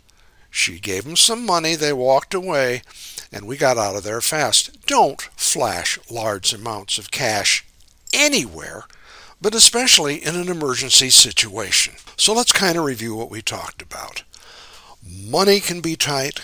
She 0.49 0.79
gave 0.79 1.05
them 1.05 1.15
some 1.15 1.45
money, 1.45 1.75
they 1.75 1.93
walked 1.93 2.33
away, 2.33 2.81
and 3.31 3.47
we 3.47 3.55
got 3.55 3.77
out 3.77 3.95
of 3.95 4.03
there 4.03 4.21
fast. 4.21 4.85
Don't 4.85 5.21
flash 5.37 5.97
large 6.11 6.53
amounts 6.53 6.97
of 6.97 7.11
cash 7.11 7.65
anywhere, 8.11 8.83
but 9.43 9.53
especially 9.53 10.23
in 10.23 10.37
an 10.37 10.47
emergency 10.47 11.09
situation. 11.09 11.95
So 12.15 12.33
let's 12.33 12.53
kind 12.53 12.77
of 12.77 12.85
review 12.85 13.13
what 13.13 13.29
we 13.29 13.41
talked 13.41 13.81
about. 13.81 14.23
Money 15.05 15.59
can 15.59 15.81
be 15.81 15.97
tight, 15.97 16.39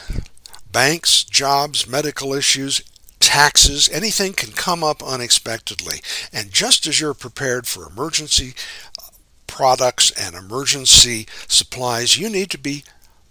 banks, 0.69 1.23
jobs, 1.23 1.87
medical 1.87 2.33
issues, 2.33 2.81
taxes, 3.21 3.89
anything 3.93 4.33
can 4.33 4.51
come 4.51 4.83
up 4.83 5.01
unexpectedly. 5.01 6.01
And 6.33 6.51
just 6.51 6.85
as 6.87 6.99
you're 6.99 7.13
prepared 7.13 7.67
for 7.67 7.87
emergency 7.87 8.53
uh, 9.01 9.11
products 9.47 10.11
and 10.11 10.35
emergency 10.35 11.25
supplies, 11.47 12.17
you 12.17 12.29
need 12.29 12.49
to 12.51 12.57
be 12.57 12.83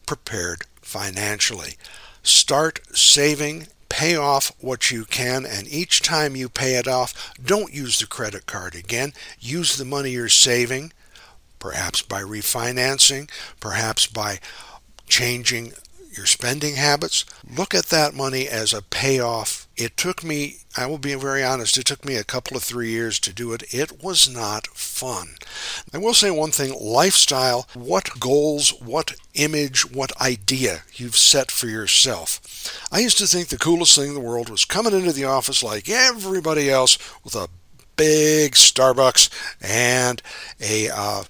prepared 0.06 0.64
financially. 0.80 1.74
Start 2.22 2.80
saving, 2.96 3.68
pay 3.88 4.16
off 4.16 4.52
what 4.60 4.90
you 4.90 5.04
can, 5.04 5.44
and 5.46 5.66
each 5.68 6.02
time 6.02 6.36
you 6.36 6.48
pay 6.48 6.76
it 6.76 6.86
off, 6.86 7.32
don't 7.42 7.72
use 7.72 7.98
the 7.98 8.06
credit 8.06 8.46
card 8.46 8.74
again. 8.74 9.12
Use 9.40 9.76
the 9.76 9.84
money 9.84 10.10
you're 10.10 10.28
saving, 10.28 10.92
perhaps 11.58 12.02
by 12.02 12.22
refinancing, 12.22 13.30
perhaps 13.60 14.06
by 14.06 14.40
changing 15.06 15.72
your 16.12 16.26
spending 16.26 16.76
habits. 16.76 17.24
Look 17.48 17.74
at 17.74 17.86
that 17.86 18.14
money 18.14 18.48
as 18.48 18.72
a 18.72 18.82
payoff. 18.82 19.57
It 19.78 19.96
took 19.96 20.24
me, 20.24 20.56
I 20.76 20.86
will 20.86 20.98
be 20.98 21.14
very 21.14 21.44
honest, 21.44 21.78
it 21.78 21.84
took 21.84 22.04
me 22.04 22.16
a 22.16 22.24
couple 22.24 22.56
of 22.56 22.64
three 22.64 22.90
years 22.90 23.20
to 23.20 23.32
do 23.32 23.52
it. 23.52 23.62
It 23.72 24.02
was 24.02 24.28
not 24.28 24.66
fun. 24.66 25.36
I 25.94 25.98
will 25.98 26.14
say 26.14 26.32
one 26.32 26.50
thing 26.50 26.76
lifestyle, 26.80 27.68
what 27.74 28.18
goals, 28.18 28.70
what 28.80 29.14
image, 29.34 29.88
what 29.88 30.20
idea 30.20 30.82
you've 30.94 31.16
set 31.16 31.52
for 31.52 31.68
yourself. 31.68 32.40
I 32.90 32.98
used 32.98 33.18
to 33.18 33.26
think 33.28 33.48
the 33.48 33.56
coolest 33.56 33.94
thing 33.94 34.08
in 34.08 34.14
the 34.14 34.20
world 34.20 34.50
was 34.50 34.64
coming 34.64 34.92
into 34.92 35.12
the 35.12 35.26
office 35.26 35.62
like 35.62 35.88
everybody 35.88 36.68
else 36.68 36.98
with 37.22 37.36
a 37.36 37.48
big 37.96 38.54
Starbucks 38.54 39.30
and 39.62 40.20
a 40.60 40.88
uh, 40.92 41.22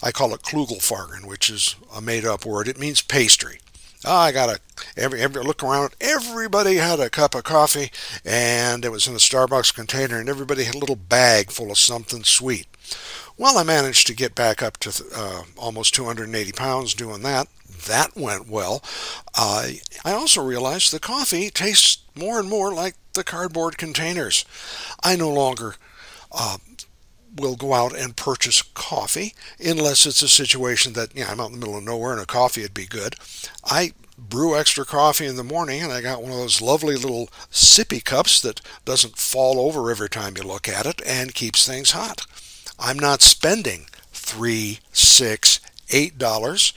I 0.00 0.12
call 0.12 0.32
it 0.32 0.42
Klugelfargen, 0.42 1.26
which 1.26 1.50
is 1.50 1.74
a 1.92 2.00
made 2.00 2.24
up 2.24 2.46
word. 2.46 2.68
It 2.68 2.78
means 2.78 3.02
pastry. 3.02 3.58
Oh, 4.04 4.16
I 4.16 4.32
got 4.32 4.48
a 4.48 4.58
every 4.96 5.20
every 5.20 5.42
look 5.42 5.62
around. 5.62 5.94
Everybody 6.00 6.76
had 6.76 7.00
a 7.00 7.10
cup 7.10 7.34
of 7.34 7.44
coffee, 7.44 7.90
and 8.24 8.84
it 8.84 8.90
was 8.90 9.06
in 9.06 9.14
a 9.14 9.18
Starbucks 9.18 9.74
container, 9.74 10.18
and 10.18 10.28
everybody 10.28 10.64
had 10.64 10.74
a 10.74 10.78
little 10.78 10.96
bag 10.96 11.50
full 11.50 11.70
of 11.70 11.78
something 11.78 12.24
sweet. 12.24 12.66
Well, 13.36 13.58
I 13.58 13.62
managed 13.62 14.06
to 14.06 14.14
get 14.14 14.34
back 14.34 14.62
up 14.62 14.78
to 14.78 15.04
uh, 15.14 15.42
almost 15.56 15.94
280 15.94 16.52
pounds 16.52 16.94
doing 16.94 17.22
that. 17.22 17.48
That 17.86 18.16
went 18.16 18.48
well. 18.48 18.82
Uh, 19.34 19.68
I 20.04 20.12
also 20.12 20.42
realized 20.42 20.92
the 20.92 21.00
coffee 21.00 21.50
tastes 21.50 22.02
more 22.14 22.40
and 22.40 22.48
more 22.48 22.72
like 22.72 22.94
the 23.12 23.24
cardboard 23.24 23.78
containers. 23.78 24.44
I 25.02 25.16
no 25.16 25.30
longer 25.30 25.76
uh, 26.32 26.58
will 27.36 27.56
go 27.56 27.74
out 27.74 27.96
and 27.96 28.16
purchase 28.16 28.62
coffee 28.62 29.34
unless 29.58 30.06
it's 30.06 30.22
a 30.22 30.28
situation 30.28 30.92
that 30.94 31.14
yeah 31.14 31.30
I'm 31.30 31.40
out 31.40 31.46
in 31.46 31.52
the 31.52 31.58
middle 31.58 31.78
of 31.78 31.84
nowhere 31.84 32.12
and 32.12 32.20
a 32.20 32.26
coffee 32.26 32.62
would 32.62 32.74
be 32.74 32.86
good. 32.86 33.16
I 33.64 33.92
brew 34.18 34.56
extra 34.56 34.84
coffee 34.84 35.26
in 35.26 35.36
the 35.36 35.44
morning 35.44 35.82
and 35.82 35.92
I 35.92 36.00
got 36.00 36.22
one 36.22 36.32
of 36.32 36.38
those 36.38 36.60
lovely 36.60 36.96
little 36.96 37.28
sippy 37.50 38.04
cups 38.04 38.40
that 38.42 38.60
doesn't 38.84 39.18
fall 39.18 39.58
over 39.58 39.90
every 39.90 40.08
time 40.08 40.34
you 40.36 40.42
look 40.42 40.68
at 40.68 40.86
it 40.86 41.00
and 41.06 41.34
keeps 41.34 41.66
things 41.66 41.92
hot. 41.92 42.26
I'm 42.78 42.98
not 42.98 43.22
spending 43.22 43.86
three, 44.12 44.80
six, 44.92 45.60
eight 45.90 46.18
dollars 46.18 46.72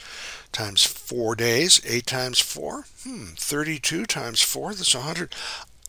times 0.52 0.86
four 0.86 1.36
days, 1.36 1.82
eight 1.86 2.06
times 2.06 2.40
four, 2.40 2.86
hmm, 3.04 3.34
32 3.36 4.06
times 4.06 4.42
four, 4.42 4.74
that's 4.74 4.94
a 4.96 5.02
hundred. 5.02 5.34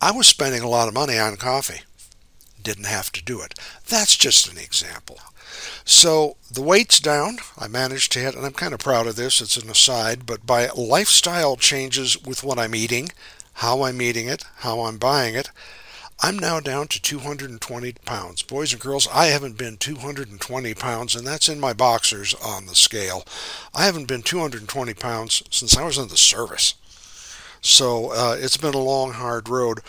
I 0.01 0.11
was 0.11 0.27
spending 0.27 0.63
a 0.63 0.69
lot 0.69 0.89
of 0.89 0.95
money 0.95 1.19
on 1.19 1.37
coffee 1.37 1.83
didn't 2.65 2.87
have 2.87 3.13
to 3.13 3.23
do 3.23 3.41
it. 3.41 3.55
That's 3.89 4.17
just 4.17 4.51
an 4.51 4.59
example. 4.59 5.19
So 5.85 6.37
the 6.51 6.63
weight's 6.63 6.99
down. 6.99 7.39
I 7.59 7.69
managed 7.69 8.11
to 8.13 8.19
hit, 8.19 8.35
and 8.35 8.45
I'm 8.45 8.53
kind 8.53 8.75
of 8.75 8.81
proud 8.81 9.07
of 9.07 9.17
this. 9.17 9.41
It's 9.41 9.57
an 9.57 9.71
aside, 9.71 10.27
but 10.27 10.47
by 10.47 10.69
lifestyle 10.75 11.57
changes 11.57 12.21
with 12.21 12.43
what 12.43 12.59
I'm 12.59 12.75
eating, 12.75 13.11
how 13.55 13.83
I'm 13.83 14.03
eating 14.03 14.27
it, 14.29 14.45
how 14.57 14.81
I'm 14.81 14.99
buying 14.99 15.35
it, 15.35 15.51
I'm 16.21 16.39
now 16.39 16.61
down 16.61 16.89
to 16.89 17.03
220 17.03 17.93
pounds. 18.05 18.43
Boys 18.43 18.73
and 18.73 18.81
girls, 18.81 19.09
I 19.13 19.27
haven't 19.27 19.59
been 19.59 19.77
220 19.77 20.75
pounds, 20.75 21.15
and 21.15 21.27
that's 21.27 21.49
in 21.49 21.61
my 21.61 21.73
boxers 21.73 22.35
on 22.35 22.67
the 22.67 22.75
scale. 22.75 23.25
I 23.75 23.85
haven't 23.85 24.09
been 24.09 24.23
220 24.23 24.95
pounds 24.95 25.43
since 25.51 25.77
I 25.77 25.85
was 25.85 25.99
in 25.99 26.09
the 26.09 26.17
service. 26.17 26.75
So 27.61 28.13
uh, 28.13 28.37
it's 28.39 28.57
been 28.57 28.75
a 28.75 28.79
long, 28.79 29.13
hard 29.13 29.49
road. 29.49 29.81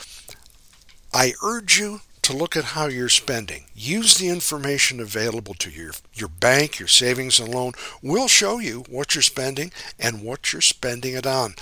I 1.14 1.34
urge 1.44 1.80
you 1.80 2.02
to 2.26 2.36
look 2.36 2.58
at 2.58 2.64
how 2.64 2.88
you're 2.88 3.08
spending. 3.08 3.66
Use 3.76 4.18
the 4.18 4.30
information 4.30 5.00
available 5.00 5.54
to 5.54 5.70
you. 5.70 5.92
Your 6.16 6.30
bank, 6.30 6.80
your 6.80 6.88
savings 6.88 7.40
and 7.40 7.54
loan 7.54 7.74
will 8.02 8.28
show 8.28 8.58
you 8.58 8.84
what 8.90 9.14
you're 9.14 9.22
spending 9.22 9.72
and 10.00 10.24
what 10.24 10.52
you're 10.52 10.62
spending 10.62 11.14
it 11.14 11.28
on. 11.28 11.54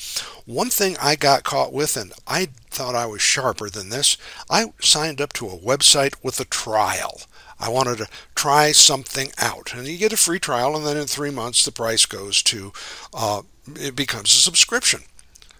One 0.45 0.69
thing 0.69 0.95
I 1.01 1.15
got 1.15 1.43
caught 1.43 1.73
with, 1.73 1.97
and 1.97 2.13
I 2.25 2.47
thought 2.69 2.95
I 2.95 3.05
was 3.05 3.21
sharper 3.21 3.69
than 3.69 3.89
this, 3.89 4.15
I 4.49 4.71
signed 4.79 5.19
up 5.19 5.33
to 5.33 5.47
a 5.47 5.57
website 5.57 6.15
with 6.23 6.39
a 6.39 6.45
trial. 6.45 7.21
I 7.59 7.67
wanted 7.67 7.97
to 7.97 8.07
try 8.33 8.71
something 8.71 9.31
out. 9.37 9.73
And 9.73 9.85
you 9.85 9.97
get 9.97 10.13
a 10.13 10.17
free 10.17 10.39
trial, 10.39 10.77
and 10.77 10.85
then 10.85 10.95
in 10.95 11.07
three 11.07 11.31
months, 11.31 11.65
the 11.65 11.71
price 11.73 12.05
goes 12.05 12.41
to, 12.43 12.71
uh, 13.13 13.41
it 13.75 13.97
becomes 13.97 14.31
a 14.33 14.37
subscription. 14.37 15.01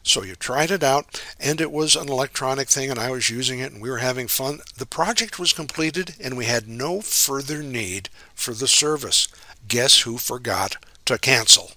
So 0.03 0.21
you 0.21 0.35
tried 0.35 0.69
it 0.69 0.83
out, 0.83 1.23
and 1.39 1.61
it 1.61 1.71
was 1.71 1.95
an 1.95 2.09
electronic 2.09 2.69
thing, 2.69 2.91
and 2.91 2.99
I 2.99 3.09
was 3.09 3.29
using 3.29 3.59
it, 3.59 3.71
and 3.71 3.81
we 3.81 3.89
were 3.89 3.99
having 3.99 4.27
fun. 4.27 4.59
The 4.77 4.85
project 4.85 5.39
was 5.39 5.53
completed, 5.53 6.15
and 6.19 6.35
we 6.35 6.45
had 6.45 6.67
no 6.67 6.99
further 6.99 7.63
need 7.63 8.09
for 8.35 8.53
the 8.53 8.67
service. 8.67 9.29
Guess 9.67 10.01
who 10.01 10.17
forgot 10.17 10.75
to 11.05 11.17
cancel? 11.17 11.71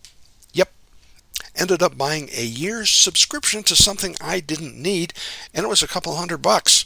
Ended 1.57 1.83
up 1.83 1.97
buying 1.97 2.29
a 2.37 2.45
year's 2.45 2.91
subscription 2.91 3.63
to 3.65 3.77
something 3.77 4.17
I 4.21 4.41
didn't 4.41 4.81
need, 4.81 5.15
and 5.55 5.65
it 5.65 5.69
was 5.69 5.83
a 5.83 5.89
couple 5.89 6.15
hundred 6.15 6.39
bucks 6.39 6.85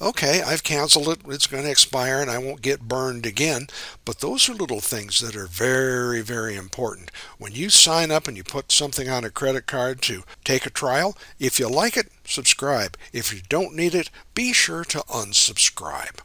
okay, 0.00 0.42
I've 0.42 0.62
canceled 0.62 1.08
it, 1.08 1.20
it's 1.26 1.46
going 1.46 1.64
to 1.64 1.70
expire, 1.70 2.20
and 2.20 2.30
I 2.30 2.38
won't 2.38 2.62
get 2.62 2.88
burned 2.88 3.26
again. 3.26 3.68
But 4.04 4.20
those 4.20 4.48
are 4.48 4.54
little 4.54 4.80
things 4.80 5.20
that 5.20 5.36
are 5.36 5.46
very, 5.46 6.20
very 6.20 6.56
important. 6.56 7.10
When 7.38 7.52
you 7.52 7.70
sign 7.70 8.10
up 8.10 8.28
and 8.28 8.36
you 8.36 8.44
put 8.44 8.72
something 8.72 9.08
on 9.08 9.24
a 9.24 9.30
credit 9.30 9.66
card 9.66 10.02
to 10.02 10.24
take 10.44 10.66
a 10.66 10.70
trial, 10.70 11.16
if 11.38 11.58
you 11.58 11.68
like 11.68 11.96
it, 11.96 12.10
subscribe. 12.24 12.96
If 13.12 13.32
you 13.32 13.40
don't 13.48 13.74
need 13.74 13.94
it, 13.94 14.10
be 14.34 14.52
sure 14.52 14.84
to 14.84 14.98
unsubscribe. 15.00 16.20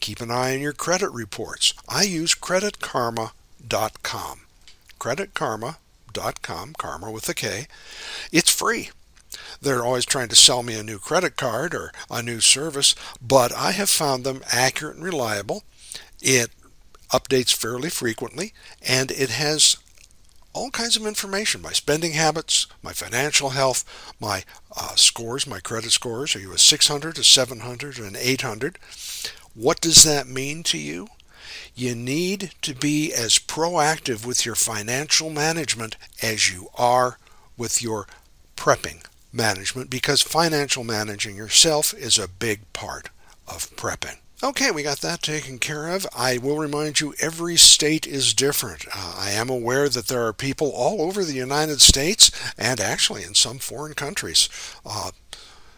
Keep 0.00 0.20
an 0.20 0.30
eye 0.30 0.54
on 0.54 0.60
your 0.60 0.72
credit 0.72 1.10
reports. 1.10 1.74
I 1.88 2.02
use 2.02 2.34
credit 2.34 2.78
creditkarma.com. 2.78 4.40
Credit 4.98 5.34
karma 5.34 5.78
with 6.16 7.28
a 7.28 7.34
K. 7.34 7.66
It's 8.32 8.50
free. 8.50 8.90
They're 9.60 9.84
always 9.84 10.04
trying 10.04 10.28
to 10.28 10.36
sell 10.36 10.62
me 10.62 10.74
a 10.78 10.82
new 10.82 10.98
credit 10.98 11.36
card 11.36 11.74
or 11.74 11.92
a 12.10 12.22
new 12.22 12.40
service, 12.40 12.94
but 13.20 13.52
I 13.52 13.72
have 13.72 13.88
found 13.88 14.24
them 14.24 14.42
accurate 14.52 14.96
and 14.96 15.04
reliable. 15.04 15.64
It 16.20 16.50
updates 17.10 17.54
fairly 17.54 17.90
frequently, 17.90 18.52
and 18.86 19.10
it 19.10 19.30
has 19.30 19.76
all 20.52 20.70
kinds 20.70 20.96
of 20.96 21.06
information 21.06 21.60
my 21.60 21.72
spending 21.72 22.12
habits, 22.12 22.66
my 22.82 22.92
financial 22.92 23.50
health, 23.50 23.84
my 24.20 24.44
uh, 24.76 24.94
scores, 24.94 25.46
my 25.46 25.60
credit 25.60 25.90
scores. 25.90 26.34
Are 26.36 26.40
you 26.40 26.52
a 26.52 26.58
600, 26.58 27.18
a 27.18 27.24
700, 27.24 27.98
an 27.98 28.16
800? 28.16 28.78
What 29.54 29.80
does 29.80 30.04
that 30.04 30.26
mean 30.26 30.62
to 30.64 30.78
you? 30.78 31.08
You 31.74 31.94
need 31.94 32.52
to 32.62 32.74
be 32.74 33.12
as 33.12 33.38
proactive 33.38 34.26
with 34.26 34.46
your 34.46 34.54
financial 34.54 35.30
management 35.30 35.96
as 36.22 36.52
you 36.52 36.68
are 36.76 37.18
with 37.56 37.82
your 37.82 38.06
prepping 38.56 39.04
management 39.32 39.90
because 39.90 40.22
financial 40.22 40.84
managing 40.84 41.36
yourself 41.36 41.92
is 41.94 42.18
a 42.18 42.28
big 42.28 42.72
part 42.72 43.10
of 43.46 43.74
prepping. 43.76 44.18
Okay, 44.42 44.70
we 44.70 44.82
got 44.82 45.00
that 45.00 45.22
taken 45.22 45.58
care 45.58 45.88
of. 45.88 46.06
I 46.14 46.38
will 46.38 46.58
remind 46.58 47.00
you 47.00 47.14
every 47.20 47.56
state 47.56 48.06
is 48.06 48.34
different. 48.34 48.84
Uh, 48.94 49.14
I 49.16 49.30
am 49.30 49.48
aware 49.48 49.88
that 49.88 50.08
there 50.08 50.26
are 50.26 50.32
people 50.32 50.70
all 50.70 51.00
over 51.00 51.24
the 51.24 51.32
United 51.32 51.80
States 51.80 52.30
and 52.58 52.80
actually 52.80 53.22
in 53.22 53.34
some 53.34 53.58
foreign 53.58 53.94
countries. 53.94 54.48
Uh, 54.84 55.12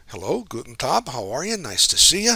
hello, 0.09 0.45
Guten 0.49 0.75
Tag, 0.75 1.09
how 1.09 1.31
are 1.31 1.45
you? 1.45 1.57
Nice 1.57 1.87
to 1.89 1.97
see 1.97 2.25
you. 2.25 2.35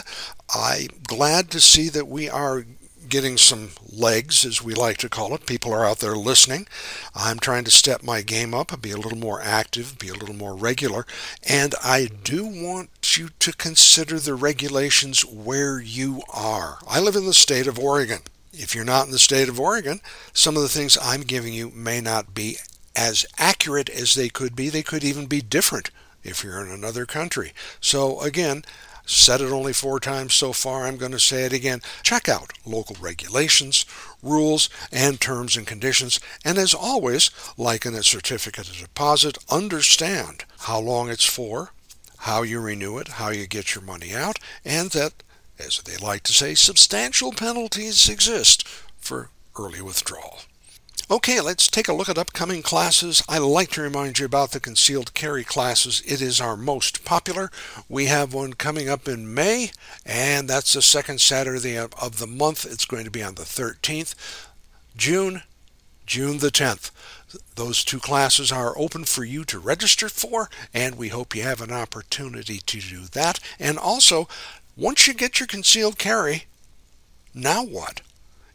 I'm 0.55 0.88
glad 1.07 1.50
to 1.50 1.61
see 1.61 1.88
that 1.88 2.07
we 2.07 2.29
are 2.29 2.64
getting 3.10 3.36
some 3.36 3.70
legs, 3.92 4.44
as 4.44 4.62
we 4.62 4.72
like 4.72 4.96
to 4.98 5.08
call 5.10 5.34
it. 5.34 5.44
People 5.44 5.74
are 5.74 5.84
out 5.84 5.98
there 5.98 6.16
listening. 6.16 6.66
I'm 7.14 7.38
trying 7.38 7.64
to 7.64 7.70
step 7.70 8.02
my 8.02 8.22
game 8.22 8.54
up 8.54 8.70
be 8.80 8.90
a 8.92 8.96
little 8.96 9.18
more 9.18 9.42
active, 9.42 9.98
be 9.98 10.08
a 10.08 10.14
little 10.14 10.34
more 10.34 10.54
regular. 10.54 11.04
And 11.46 11.74
I 11.82 12.06
do 12.06 12.46
want 12.46 13.18
you 13.18 13.30
to 13.40 13.52
consider 13.52 14.18
the 14.18 14.34
regulations 14.34 15.24
where 15.24 15.80
you 15.80 16.22
are. 16.32 16.78
I 16.88 17.00
live 17.00 17.16
in 17.16 17.26
the 17.26 17.34
state 17.34 17.66
of 17.66 17.78
Oregon. 17.78 18.20
If 18.52 18.74
you're 18.74 18.84
not 18.84 19.06
in 19.06 19.12
the 19.12 19.18
state 19.18 19.48
of 19.48 19.60
Oregon, 19.60 20.00
some 20.32 20.56
of 20.56 20.62
the 20.62 20.68
things 20.68 20.98
I'm 21.00 21.22
giving 21.22 21.52
you 21.52 21.70
may 21.70 22.00
not 22.00 22.34
be 22.34 22.56
as 22.96 23.26
accurate 23.38 23.88
as 23.88 24.14
they 24.14 24.28
could 24.28 24.56
be. 24.56 24.68
They 24.68 24.82
could 24.82 25.04
even 25.04 25.26
be 25.26 25.40
different 25.40 25.90
if 26.22 26.42
you're 26.44 26.64
in 26.64 26.70
another 26.70 27.06
country. 27.06 27.52
So, 27.80 28.20
again, 28.20 28.64
Said 29.12 29.40
it 29.40 29.50
only 29.50 29.72
four 29.72 29.98
times 29.98 30.34
so 30.34 30.52
far. 30.52 30.86
I'm 30.86 30.96
going 30.96 31.10
to 31.10 31.18
say 31.18 31.42
it 31.44 31.52
again. 31.52 31.80
Check 32.04 32.28
out 32.28 32.52
local 32.64 32.94
regulations, 33.00 33.84
rules, 34.22 34.70
and 34.92 35.20
terms 35.20 35.56
and 35.56 35.66
conditions. 35.66 36.20
And 36.44 36.58
as 36.58 36.74
always, 36.74 37.32
like 37.58 37.84
in 37.84 37.96
a 37.96 38.04
certificate 38.04 38.68
of 38.68 38.78
deposit, 38.78 39.36
understand 39.50 40.44
how 40.60 40.78
long 40.78 41.10
it's 41.10 41.24
for, 41.24 41.72
how 42.18 42.42
you 42.42 42.60
renew 42.60 42.98
it, 42.98 43.08
how 43.08 43.30
you 43.30 43.48
get 43.48 43.74
your 43.74 43.82
money 43.82 44.14
out, 44.14 44.38
and 44.64 44.92
that, 44.92 45.24
as 45.58 45.80
they 45.80 45.96
like 45.96 46.22
to 46.22 46.32
say, 46.32 46.54
substantial 46.54 47.32
penalties 47.32 48.08
exist 48.08 48.66
for 48.96 49.30
early 49.58 49.82
withdrawal. 49.82 50.42
Okay, 51.11 51.40
let's 51.40 51.66
take 51.66 51.88
a 51.88 51.92
look 51.92 52.09
at 52.09 52.18
upcoming 52.18 52.62
classes. 52.62 53.20
I 53.29 53.38
like 53.38 53.70
to 53.70 53.83
remind 53.83 54.20
you 54.20 54.26
about 54.26 54.53
the 54.53 54.61
concealed 54.61 55.12
carry 55.12 55.42
classes. 55.42 56.03
It 56.07 56.22
is 56.22 56.40
our 56.40 56.57
most 56.57 57.05
popular. 57.05 57.50
We 57.88 58.07
have 58.07 58.33
one 58.33 58.53
coming 58.53 58.88
up 58.88 59.09
in 59.09 59.35
May, 59.35 59.72
and 60.07 60.46
that's 60.46 60.72
the 60.72 60.83
second 60.83 61.20
Saturday 61.20 61.76
of 61.76 62.18
the 62.20 62.29
month. 62.29 62.64
It's 62.64 62.85
going 62.85 63.07
to 63.07 63.11
be 63.11 63.24
on 63.24 63.35
the 63.35 63.42
13th. 63.42 64.14
June, 64.96 65.42
June 66.07 66.38
the 66.38 66.53
10th. 66.53 66.92
Those 67.57 67.83
two 67.83 67.98
classes 67.98 68.53
are 68.53 68.79
open 68.79 69.05
for 69.05 69.24
you 69.24 69.44
to 69.46 69.59
register 69.59 70.09
for, 70.09 70.48
and 70.72 70.94
we 70.94 71.09
hope 71.09 71.35
you 71.35 71.42
have 71.42 71.61
an 71.61 71.72
opportunity 71.72 72.59
to 72.59 72.81
do 72.81 73.00
that. 73.12 73.40
And 73.59 73.79
also, 73.79 74.29
once 74.76 75.09
you 75.09 75.14
get 75.14 75.40
your 75.40 75.48
concealed 75.48 75.98
carry, 75.98 76.44
now 77.35 77.64
what? 77.64 78.00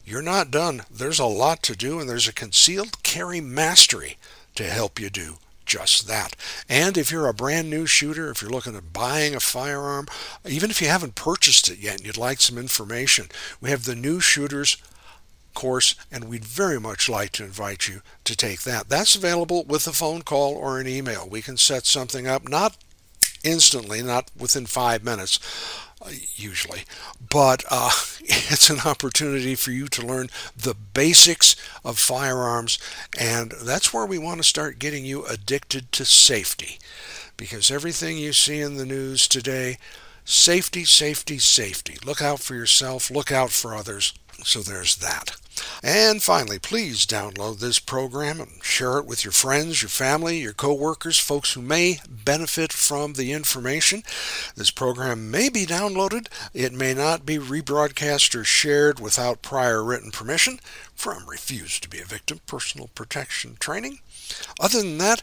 You're 0.06 0.22
not 0.22 0.50
done. 0.50 0.84
There's 0.90 1.18
a 1.18 1.26
lot 1.26 1.62
to 1.64 1.76
do, 1.76 2.00
and 2.00 2.08
there's 2.08 2.28
a 2.28 2.32
concealed 2.32 3.02
carry 3.02 3.40
mastery 3.40 4.16
to 4.54 4.64
help 4.64 4.98
you 4.98 5.10
do 5.10 5.34
just 5.66 6.06
that. 6.06 6.36
And 6.68 6.96
if 6.96 7.10
you're 7.10 7.26
a 7.26 7.34
brand 7.34 7.68
new 7.68 7.86
shooter, 7.86 8.30
if 8.30 8.40
you're 8.40 8.50
looking 8.50 8.76
at 8.76 8.92
buying 8.92 9.34
a 9.34 9.40
firearm, 9.40 10.06
even 10.48 10.70
if 10.70 10.80
you 10.80 10.86
haven't 10.86 11.16
purchased 11.16 11.68
it 11.68 11.78
yet 11.78 11.96
and 11.96 12.06
you'd 12.06 12.16
like 12.16 12.40
some 12.40 12.56
information, 12.56 13.26
we 13.60 13.70
have 13.70 13.84
the 13.84 13.96
new 13.96 14.20
shooters 14.20 14.78
course, 15.54 15.96
and 16.12 16.24
we'd 16.24 16.44
very 16.44 16.78
much 16.78 17.08
like 17.08 17.32
to 17.32 17.42
invite 17.42 17.88
you 17.88 18.02
to 18.24 18.36
take 18.36 18.62
that. 18.62 18.88
That's 18.88 19.16
available 19.16 19.64
with 19.64 19.88
a 19.88 19.92
phone 19.92 20.22
call 20.22 20.54
or 20.54 20.78
an 20.78 20.86
email. 20.86 21.26
We 21.28 21.42
can 21.42 21.56
set 21.56 21.86
something 21.86 22.28
up, 22.28 22.48
not 22.48 22.76
instantly, 23.42 24.02
not 24.02 24.30
within 24.38 24.66
five 24.66 25.02
minutes, 25.02 25.40
usually, 26.34 26.82
but 27.30 27.64
uh, 27.70 27.90
it's 28.20 28.70
an 28.70 28.80
opportunity 28.84 29.54
for 29.54 29.70
you 29.70 29.88
to 29.88 30.06
learn 30.06 30.28
the 30.56 30.74
basics 30.74 31.56
of 31.84 31.98
firearms, 31.98 32.78
and 33.18 33.52
that's 33.62 33.92
where 33.92 34.06
we 34.06 34.18
want 34.18 34.38
to 34.38 34.44
start 34.44 34.78
getting 34.78 35.04
you 35.04 35.24
addicted 35.26 35.92
to 35.92 36.04
safety. 36.04 36.78
Because 37.36 37.70
everything 37.70 38.16
you 38.16 38.32
see 38.32 38.60
in 38.60 38.76
the 38.76 38.86
news 38.86 39.28
today, 39.28 39.78
safety, 40.24 40.84
safety, 40.84 41.38
safety. 41.38 41.98
Look 42.04 42.22
out 42.22 42.40
for 42.40 42.54
yourself, 42.54 43.10
look 43.10 43.30
out 43.30 43.50
for 43.50 43.74
others. 43.74 44.14
So 44.42 44.60
there's 44.60 44.96
that. 44.96 45.36
And 45.82 46.22
finally, 46.22 46.58
please 46.58 47.06
download 47.06 47.58
this 47.58 47.78
program 47.78 48.40
and 48.40 48.62
share 48.62 48.98
it 48.98 49.06
with 49.06 49.24
your 49.24 49.32
friends, 49.32 49.82
your 49.82 49.88
family, 49.88 50.38
your 50.38 50.52
coworkers, 50.52 51.18
folks 51.18 51.52
who 51.52 51.62
may 51.62 52.00
benefit 52.08 52.72
from 52.72 53.14
the 53.14 53.32
information. 53.32 54.02
This 54.54 54.70
program 54.70 55.30
may 55.30 55.48
be 55.48 55.66
downloaded. 55.66 56.28
It 56.52 56.72
may 56.72 56.94
not 56.94 57.24
be 57.26 57.38
rebroadcast 57.38 58.34
or 58.34 58.44
shared 58.44 59.00
without 59.00 59.42
prior 59.42 59.82
written 59.82 60.10
permission 60.10 60.60
from 60.94 61.28
Refuse 61.28 61.78
to 61.80 61.88
be 61.88 62.00
a 62.00 62.04
Victim 62.04 62.40
Personal 62.46 62.88
Protection 62.94 63.56
Training. 63.58 64.00
Other 64.58 64.78
than 64.78 64.98
that, 64.98 65.22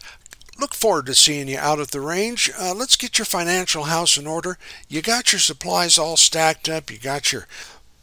look 0.59 0.73
forward 0.73 1.07
to 1.07 1.15
seeing 1.15 1.47
you 1.47 1.57
out 1.57 1.79
at 1.79 1.91
the 1.91 2.01
range. 2.01 2.51
Uh, 2.57 2.73
let's 2.73 2.95
get 2.95 3.17
your 3.17 3.25
financial 3.25 3.83
house 3.83 4.17
in 4.17 4.27
order. 4.27 4.57
You 4.87 5.01
got 5.01 5.31
your 5.31 5.39
supplies 5.39 5.97
all 5.97 6.17
stacked 6.17 6.69
up. 6.69 6.91
You 6.91 6.99
got 6.99 7.31
your 7.31 7.47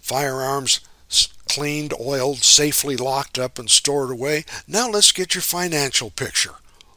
firearms 0.01 0.81
cleaned, 1.55 1.93
oiled, 2.01 2.39
safely 2.39 2.97
locked 2.97 3.37
up 3.37 3.59
and 3.59 3.69
stored 3.69 4.11
away. 4.11 4.45
Now 4.69 4.89
let's 4.89 5.11
get 5.11 5.35
your 5.35 5.43
financial 5.43 6.11
picture 6.11 6.55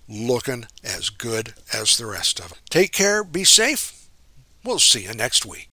looking 0.07 0.67
as 0.83 1.09
good 1.09 1.55
as 1.73 1.97
the 1.97 2.05
rest 2.05 2.39
of 2.39 2.51
it. 2.51 2.59
Take 2.69 2.91
care, 2.91 3.23
be 3.23 3.45
safe. 3.45 4.07
We'll 4.63 4.77
see 4.77 5.05
you 5.05 5.13
next 5.15 5.45
week. 5.45 5.69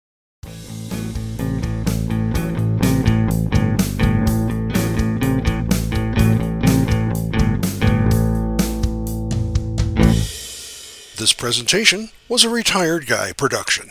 This 11.16 11.32
presentation 11.32 12.10
was 12.28 12.44
a 12.44 12.48
Retired 12.48 13.08
Guy 13.08 13.32
production. 13.32 13.86